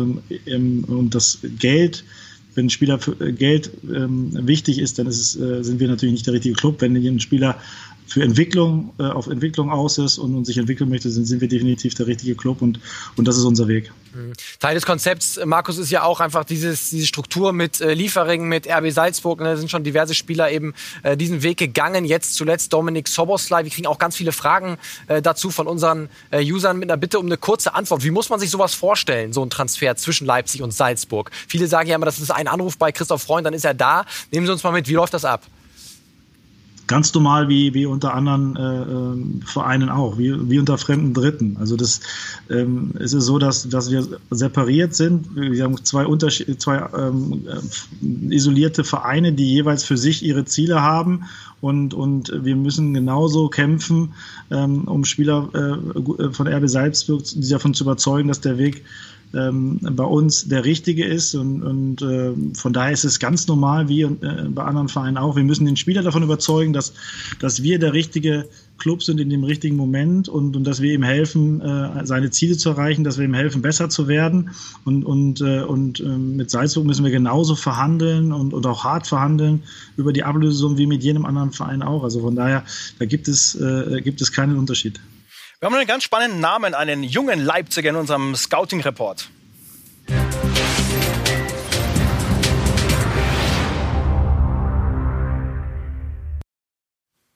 ähm, 0.46 0.84
und 0.88 1.16
das 1.16 1.40
Geld, 1.58 2.04
wenn 2.56 2.70
Spieler 2.70 3.00
für 3.00 3.16
Geld 3.34 3.72
ähm, 3.84 4.32
wichtig 4.48 4.80
ist, 4.80 5.00
dann 5.00 5.08
ist 5.08 5.20
es, 5.20 5.36
äh, 5.40 5.64
sind 5.64 5.80
wir 5.80 5.88
natürlich 5.88 6.14
nicht 6.14 6.28
der 6.28 6.34
richtige 6.34 6.56
Club. 6.56 6.82
Wenn 6.82 6.96
ein 6.96 7.20
Spieler 7.20 7.60
für 8.10 8.24
Entwicklung, 8.24 8.94
äh, 9.00 9.04
auf 9.04 9.28
Entwicklung 9.28 9.72
aus 9.72 9.98
ist 9.98 10.18
und, 10.18 10.36
und 10.36 10.46
sich 10.46 10.58
entwickeln 10.58 10.90
möchte, 10.90 11.10
sind, 11.10 11.26
sind 11.26 11.42
wir 11.42 11.48
definitiv 11.48 11.94
der 11.94 12.08
richtige 12.08 12.36
Club 12.36 12.62
und, 12.62 12.80
und 13.16 13.28
das 13.28 13.38
ist 13.38 13.44
unser 13.44 13.68
Weg. 13.68 13.92
Mhm. 14.14 14.34
Teil 14.60 14.76
des 14.76 14.86
Konzepts, 14.86 15.40
Markus, 15.46 15.78
ist 15.78 15.92
ja 15.92 16.04
auch 16.04 16.20
einfach 16.20 16.44
dieses, 16.44 16.90
diese 16.90 17.06
Struktur 17.06 17.54
mit 17.54 17.80
äh, 17.82 17.94
Liefering, 17.94 18.48
mit 18.48 18.68
RB 18.68 18.92
Salzburg. 18.92 19.40
Ne, 19.40 19.46
da 19.46 19.58
sind 19.58 19.70
schon 19.70 19.84
diverse 19.84 20.16
Spieler 20.16 20.52
eben 20.52 20.74
äh, 21.04 21.16
diesen 21.16 21.44
Weg 21.44 21.58
gegangen. 21.58 22.06
Jetzt 22.06 22.34
zuletzt 22.36 22.74
Dominik 22.74 23.08
Soboslai. 23.08 23.64
Wir 23.64 23.72
kriegen 23.72 23.88
auch 23.88 24.00
ganz 24.00 24.16
viele 24.16 24.32
Fragen 24.32 24.78
äh, 25.08 25.22
dazu 25.22 25.52
von 25.52 25.68
unseren 25.68 26.10
äh, 26.32 26.44
Usern 26.44 26.80
mit 26.80 26.90
einer 26.90 26.98
Bitte 26.98 27.20
um 27.20 27.28
eine 27.28 27.38
kurze 27.38 27.76
Antwort. 27.76 28.04
Wie 28.04 28.12
muss 28.12 28.30
man 28.30 28.40
sich 28.40 28.50
sowas 28.50 28.74
vorstellen, 28.74 29.34
so 29.34 29.44
ein 29.44 29.50
Transfer 29.50 29.96
zwischen 29.96 30.26
Leipzig 30.26 30.62
und 30.62 30.72
Salzburg? 30.72 31.30
Viele 31.48 31.68
sagen 31.68 31.88
ja 31.90 31.96
immer, 31.96 32.06
das 32.06 32.20
ist 32.20 32.32
ein 32.32 32.48
Anruf 32.48 32.78
bei 32.78 32.92
Christoph 32.92 33.22
Freund, 33.22 33.46
dann 33.46 33.54
ist 33.54 33.66
er 33.66 33.74
da. 33.74 34.06
Nehmen 34.32 34.48
Sie 34.48 34.52
uns 34.52 34.64
mal 34.64 34.72
mit, 34.72 34.88
wie 34.88 34.94
läuft 34.94 35.14
das 35.14 35.26
ab? 35.26 35.44
Ganz 36.90 37.14
normal 37.14 37.48
wie, 37.48 37.74
wie 37.74 37.86
unter 37.86 38.16
anderen 38.16 38.56
äh, 38.56 38.62
ähm, 38.62 39.42
Vereinen 39.46 39.90
auch, 39.90 40.18
wie, 40.18 40.50
wie 40.50 40.60
unter 40.60 40.78
fremden 40.78 41.14
Dritten. 41.14 41.56
Also 41.60 41.78
das 41.78 42.02
ähm, 42.50 42.92
es 43.00 43.14
ist 43.14 43.26
so, 43.26 43.38
dass, 43.38 43.70
dass 43.70 43.92
wir 43.92 44.06
separiert 44.32 44.96
sind. 44.96 45.36
Wir 45.36 45.64
haben 45.64 45.78
zwei, 45.86 46.06
Unterschied, 46.06 46.60
zwei 46.60 46.84
ähm, 46.98 47.48
äh, 47.48 48.36
isolierte 48.36 48.84
Vereine, 48.84 49.32
die 49.34 49.54
jeweils 49.54 49.84
für 49.84 49.98
sich 49.98 50.26
ihre 50.26 50.46
Ziele 50.46 50.82
haben 50.82 51.26
und, 51.62 51.94
und 51.94 52.34
wir 52.44 52.56
müssen 52.56 52.94
genauso 52.94 53.50
kämpfen, 53.50 54.14
ähm, 54.50 54.86
um 54.86 55.06
Spieler 55.06 55.50
äh, 55.54 56.34
von 56.34 56.48
RB 56.48 56.68
Salzburg 56.68 57.22
davon 57.36 57.76
zu 57.76 57.84
überzeugen, 57.84 58.30
dass 58.30 58.42
der 58.42 58.58
Weg 58.58 58.84
ähm, 59.34 59.80
bei 59.82 60.04
uns 60.04 60.48
der 60.48 60.66
richtige 60.66 61.06
ist. 61.06 61.36
Und, 61.36 61.64
und 61.64 62.02
äh, 62.02 62.32
von 62.56 62.74
daher 62.74 62.92
ist 62.92 63.04
es 63.04 63.20
ganz 63.20 63.48
normal, 63.48 63.88
wie 63.88 64.02
äh, 64.02 64.10
bei 64.50 64.64
anderen 64.64 64.90
Vereinen 64.90 65.18
auch. 65.18 65.36
Wir 65.36 65.44
müssen 65.44 65.66
den 65.66 65.78
Spieler 65.78 66.02
davon 66.02 66.24
überzeugen, 66.24 66.74
dass, 66.74 66.94
dass 67.40 67.62
wir 67.62 67.80
der 67.80 67.94
richtige 67.94 68.48
Club 68.78 69.04
sind 69.04 69.20
in 69.20 69.30
dem 69.30 69.44
richtigen 69.44 69.76
Moment 69.76 70.30
und, 70.30 70.56
und 70.56 70.64
dass 70.64 70.82
wir 70.82 70.94
ihm 70.94 71.04
helfen, 71.04 71.62
äh, 71.62 72.06
seine 72.06 72.32
Ziele 72.32 72.58
zu 72.58 72.70
erreichen, 72.70 73.04
dass 73.04 73.18
wir 73.18 73.26
ihm 73.26 73.34
helfen, 73.34 73.62
besser 73.62 73.90
zu 73.90 74.08
werden. 74.08 74.52
Und, 74.86 75.04
und, 75.04 75.42
äh, 75.42 75.62
und 75.62 76.00
äh, 76.00 76.04
mit 76.08 76.50
Salzburg 76.50 76.86
müssen 76.86 77.04
wir 77.04 77.12
genauso 77.12 77.56
verhandeln 77.56 78.32
und, 78.32 78.54
und 78.54 78.66
auch 78.66 78.84
hart 78.84 79.06
verhandeln 79.06 79.64
über 79.98 80.14
die 80.14 80.24
Ablösung 80.24 80.78
wie 80.78 80.88
mit 80.88 81.04
jedem 81.04 81.26
anderen 81.26 81.52
Verein 81.52 81.84
auch. 81.84 82.04
Also 82.04 82.22
von 82.22 82.36
daher, 82.36 82.64
da 82.98 83.06
gibt 83.06 83.28
es, 83.28 83.56
äh, 83.56 84.02
gibt 84.02 84.22
es 84.22 84.32
keinen 84.32 84.58
Unterschied. 84.58 85.00
Wir 85.62 85.66
haben 85.66 85.76
einen 85.76 85.88
ganz 85.88 86.06
spannenden 86.06 86.40
Namen, 86.40 86.74
einen 86.74 87.04
jungen 87.04 87.38
Leipziger 87.38 87.90
in 87.90 87.98
unserem 87.98 88.34
Scouting-Report. 88.34 89.30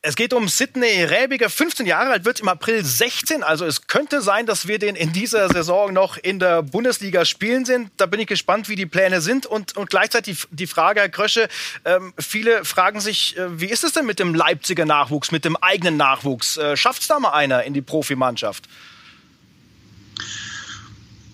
Es 0.05 0.17
geht 0.17 0.33
um 0.33 0.49
Sidney 0.49 1.05
Räbiger, 1.05 1.49
15 1.49 1.85
Jahre 1.85 2.09
alt, 2.09 2.25
wird 2.25 2.41
im 2.41 2.49
April 2.49 2.83
16. 2.83 3.41
Also 3.41 3.65
es 3.65 3.87
könnte 3.87 4.21
sein, 4.21 4.45
dass 4.45 4.67
wir 4.67 4.77
den 4.77 4.97
in 4.97 5.13
dieser 5.13 5.47
Saison 5.47 5.93
noch 5.93 6.17
in 6.17 6.39
der 6.39 6.61
Bundesliga 6.61 7.23
spielen 7.23 7.63
sind. 7.63 7.89
Da 7.95 8.05
bin 8.05 8.19
ich 8.19 8.27
gespannt, 8.27 8.67
wie 8.67 8.75
die 8.75 8.85
Pläne 8.85 9.21
sind. 9.21 9.45
Und, 9.45 9.77
und 9.77 9.89
gleichzeitig 9.89 10.45
die 10.51 10.67
Frage, 10.67 10.99
Herr 10.99 11.07
Krösche, 11.07 11.47
ähm, 11.85 12.13
viele 12.19 12.65
fragen 12.65 12.99
sich, 12.99 13.37
äh, 13.37 13.61
wie 13.61 13.67
ist 13.67 13.85
es 13.85 13.93
denn 13.93 14.05
mit 14.05 14.19
dem 14.19 14.35
Leipziger 14.35 14.83
Nachwuchs, 14.83 15.31
mit 15.31 15.45
dem 15.45 15.55
eigenen 15.55 15.95
Nachwuchs? 15.95 16.57
Äh, 16.57 16.75
Schafft 16.75 17.03
es 17.03 17.07
da 17.07 17.17
mal 17.17 17.31
einer 17.31 17.63
in 17.63 17.73
die 17.73 17.81
Profimannschaft? 17.81 18.67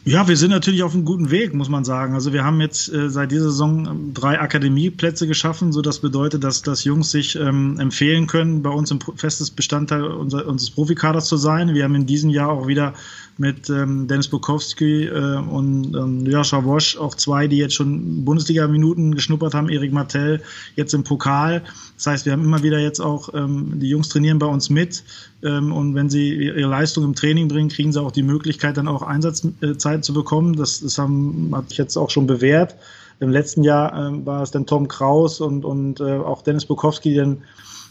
Ja, 0.10 0.28
wir 0.28 0.38
sind 0.38 0.50
natürlich 0.50 0.82
auf 0.82 0.96
einem 0.96 1.06
guten 1.06 1.30
Weg, 1.30 1.54
muss 1.54 1.70
man 1.70 1.84
sagen. 1.84 2.16
Also 2.16 2.34
wir 2.34 2.44
haben 2.44 2.60
jetzt 2.62 2.92
äh, 2.92 3.12
seit 3.12 3.30
dieser 3.30 3.52
Saison 3.52 3.86
ähm, 3.86 4.14
drei 4.16 4.42
Akademieplätze 4.42 5.28
geschaffen, 5.28 5.72
so 5.72 5.84
das 5.84 6.00
bedeutet, 6.00 6.44
dass, 6.44 6.64
dass 6.64 6.84
Jungs 6.84 7.12
sich 7.12 7.36
ähm, 7.36 7.80
empfehlen 7.80 8.26
können, 8.26 8.64
bei 8.64 8.72
uns 8.72 8.92
ein 8.92 9.00
festes 9.18 9.52
Bestandteil 9.52 10.04
unser, 10.04 10.48
unseres 10.48 10.72
Profikaders 10.72 11.28
zu 11.28 11.38
sein. 11.38 11.76
Wir 11.76 11.84
haben 11.84 11.94
in 11.94 12.08
diesem 12.08 12.32
Jahr 12.32 12.50
auch 12.50 12.66
wieder 12.66 12.96
mit 13.38 13.70
ähm, 13.70 14.08
Dennis 14.08 14.30
Bukowski 14.30 15.06
äh, 15.06 15.38
und 15.38 15.96
ähm, 15.96 16.26
Joscha 16.26 16.66
Wosch 16.66 16.98
auch 16.98 17.14
zwei, 17.14 17.48
die 17.48 17.58
jetzt 17.58 17.76
schon 17.76 18.26
Bundesliga-Minuten 18.26 19.14
geschnuppert 19.14 19.54
haben. 19.54 19.70
Erik 19.70 19.94
Martell 19.94 20.42
jetzt 20.76 20.96
im 20.96 21.04
Pokal. 21.04 21.62
Das 21.98 22.08
heißt, 22.08 22.26
wir 22.26 22.34
haben 22.34 22.44
immer 22.44 22.64
wieder 22.64 22.80
jetzt 22.80 23.00
auch, 23.00 23.32
ähm, 23.36 23.80
die 23.80 23.90
Jungs 23.90 24.10
trainieren 24.10 24.40
bei 24.40 24.48
uns 24.48 24.72
mit 24.72 25.04
und 25.42 25.96
wenn 25.96 26.10
sie 26.10 26.34
ihre 26.34 26.70
Leistung 26.70 27.06
im 27.06 27.16
Training 27.16 27.48
bringen, 27.48 27.70
kriegen 27.70 27.94
sie 27.94 28.02
auch 28.02 28.12
die 28.12 28.24
Möglichkeit, 28.24 28.76
dann 28.76 28.90
auch 28.90 29.02
Einsatzzeit 29.02 30.04
zu 30.04 30.14
bekommen. 30.14 30.58
Das, 30.58 30.82
das 30.82 30.98
haben, 30.98 31.52
hat 31.56 31.70
sich 31.70 31.78
jetzt 31.78 31.96
auch 31.96 32.10
schon 32.10 32.28
bewährt. 32.28 32.76
Im 33.20 33.30
letzten 33.30 33.64
Jahr 33.64 33.94
äh, 33.94 34.26
war 34.26 34.42
es 34.42 34.52
dann 34.52 34.66
Tom 34.66 34.88
Kraus 34.88 35.42
und, 35.42 35.66
und 35.66 36.00
äh, 36.00 36.18
auch 36.18 36.42
Dennis 36.42 36.66
Bukowski, 36.66 37.10
die 37.10 37.16
dann 37.16 37.38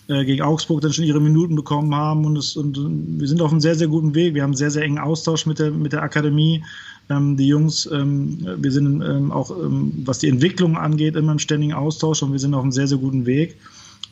äh, 0.09 0.25
gegen 0.25 0.43
Augsburg 0.43 0.81
dann 0.81 0.93
schon 0.93 1.05
ihre 1.05 1.21
Minuten 1.21 1.55
bekommen 1.55 1.95
haben. 1.95 2.25
Und, 2.25 2.39
es, 2.39 2.57
und 2.57 2.79
wir 3.21 3.29
sind 3.29 3.43
auf 3.43 3.51
einem 3.51 3.61
sehr, 3.61 3.75
sehr 3.75 3.89
guten 3.89 4.15
Weg. 4.15 4.35
Wir 4.35 4.43
haben 4.43 4.51
einen 4.51 4.57
sehr, 4.57 4.71
sehr 4.71 4.83
engen 4.83 4.99
Austausch 4.99 5.45
mit 5.45 5.59
der, 5.59 5.71
mit 5.71 5.93
der 5.93 6.03
Akademie. 6.03 6.65
Ähm, 7.11 7.37
die 7.37 7.47
Jungs, 7.47 7.89
ähm, 7.93 8.47
wir 8.57 8.73
sind 8.73 9.03
ähm, 9.03 9.31
auch, 9.31 9.51
ähm, 9.51 9.93
was 10.05 10.19
die 10.19 10.29
Entwicklung 10.29 10.77
angeht, 10.77 11.15
immer 11.15 11.33
im 11.33 11.39
ständigen 11.39 11.75
Austausch 11.75 12.23
und 12.23 12.33
wir 12.33 12.39
sind 12.39 12.55
auf 12.55 12.63
einem 12.63 12.73
sehr, 12.73 12.89
sehr 12.89 12.99
guten 12.99 13.27
Weg. 13.27 13.57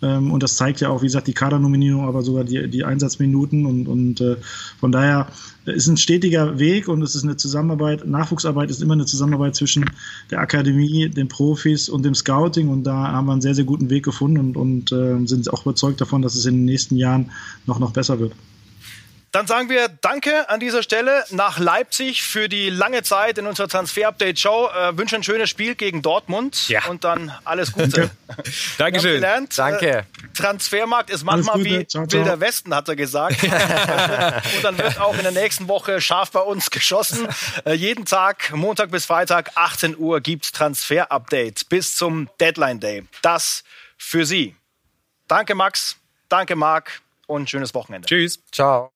Ähm, 0.02 0.30
und 0.30 0.42
das 0.42 0.56
zeigt 0.56 0.80
ja 0.80 0.88
auch, 0.88 1.02
wie 1.02 1.06
gesagt, 1.06 1.26
die 1.26 1.32
Kadernominierung, 1.32 2.06
aber 2.06 2.22
sogar 2.22 2.44
die, 2.44 2.68
die 2.68 2.84
Einsatzminuten. 2.84 3.66
Und, 3.66 3.88
und 3.88 4.20
äh, 4.20 4.36
von 4.78 4.92
daher 4.92 5.28
ist 5.64 5.88
ein 5.88 5.96
stetiger 5.96 6.58
Weg 6.58 6.88
und 6.88 7.02
es 7.02 7.14
ist 7.14 7.24
eine 7.24 7.36
Zusammenarbeit. 7.36 8.06
Nachwuchsarbeit 8.06 8.70
ist 8.70 8.82
immer 8.82 8.94
eine 8.94 9.06
Zusammenarbeit 9.06 9.56
zwischen 9.56 9.92
der 10.30 10.40
Akademie, 10.40 11.08
den 11.08 11.28
Profis 11.28 11.88
und 11.88 12.04
dem 12.04 12.14
Scouting. 12.14 12.68
Und 12.68 12.84
da 12.84 13.12
haben 13.12 13.26
wir 13.26 13.32
einen 13.32 13.40
sehr, 13.40 13.54
sehr 13.54 13.64
guten 13.64 13.90
Weg 13.90 14.04
gefunden 14.04 14.38
und, 14.38 14.56
und 14.56 14.92
äh, 14.92 15.26
sind 15.26 15.52
auch 15.52 15.62
überzeugt 15.62 16.00
davon, 16.00 16.22
dass 16.22 16.34
es 16.34 16.46
in 16.46 16.54
den 16.54 16.64
nächsten 16.64 16.96
Jahren 16.96 17.30
noch, 17.66 17.78
noch 17.78 17.92
besser 17.92 18.18
wird. 18.20 18.32
Dann 19.36 19.46
sagen 19.46 19.68
wir 19.68 19.88
Danke 19.88 20.48
an 20.48 20.60
dieser 20.60 20.82
Stelle 20.82 21.22
nach 21.28 21.58
Leipzig 21.58 22.22
für 22.22 22.48
die 22.48 22.70
lange 22.70 23.02
Zeit 23.02 23.36
in 23.36 23.46
unserer 23.46 23.68
Transfer-Update-Show. 23.68 24.70
Äh, 24.70 24.96
wünsche 24.96 25.14
ein 25.14 25.22
schönes 25.22 25.50
Spiel 25.50 25.74
gegen 25.74 26.00
Dortmund 26.00 26.70
ja. 26.70 26.86
und 26.86 27.04
dann 27.04 27.30
alles 27.44 27.72
Gute. 27.72 28.10
Dankeschön. 28.78 29.16
Gelernt, 29.16 29.58
Danke. 29.58 29.90
Äh, 29.90 30.02
Transfermarkt 30.32 31.10
ist 31.10 31.22
manchmal 31.22 31.62
wie 31.62 31.86
ciao, 31.86 32.06
ciao. 32.06 32.22
Wilder 32.22 32.40
Westen, 32.40 32.74
hat 32.74 32.88
er 32.88 32.96
gesagt. 32.96 33.42
und 34.56 34.64
dann 34.64 34.78
wird 34.78 34.98
auch 34.98 35.14
in 35.14 35.22
der 35.22 35.32
nächsten 35.32 35.68
Woche 35.68 36.00
scharf 36.00 36.30
bei 36.30 36.40
uns 36.40 36.70
geschossen. 36.70 37.28
Äh, 37.66 37.74
jeden 37.74 38.06
Tag, 38.06 38.54
Montag 38.54 38.90
bis 38.90 39.04
Freitag, 39.04 39.50
18 39.54 39.98
Uhr, 39.98 40.22
gibt 40.22 40.46
es 40.46 40.52
Transfer-Update 40.52 41.68
bis 41.68 41.94
zum 41.94 42.30
Deadline-Day. 42.40 43.04
Das 43.20 43.64
für 43.98 44.24
Sie. 44.24 44.56
Danke, 45.28 45.54
Max. 45.54 45.98
Danke, 46.30 46.56
Marc. 46.56 47.02
Und 47.26 47.50
schönes 47.50 47.74
Wochenende. 47.74 48.08
Tschüss. 48.08 48.40
Ciao. 48.50 48.95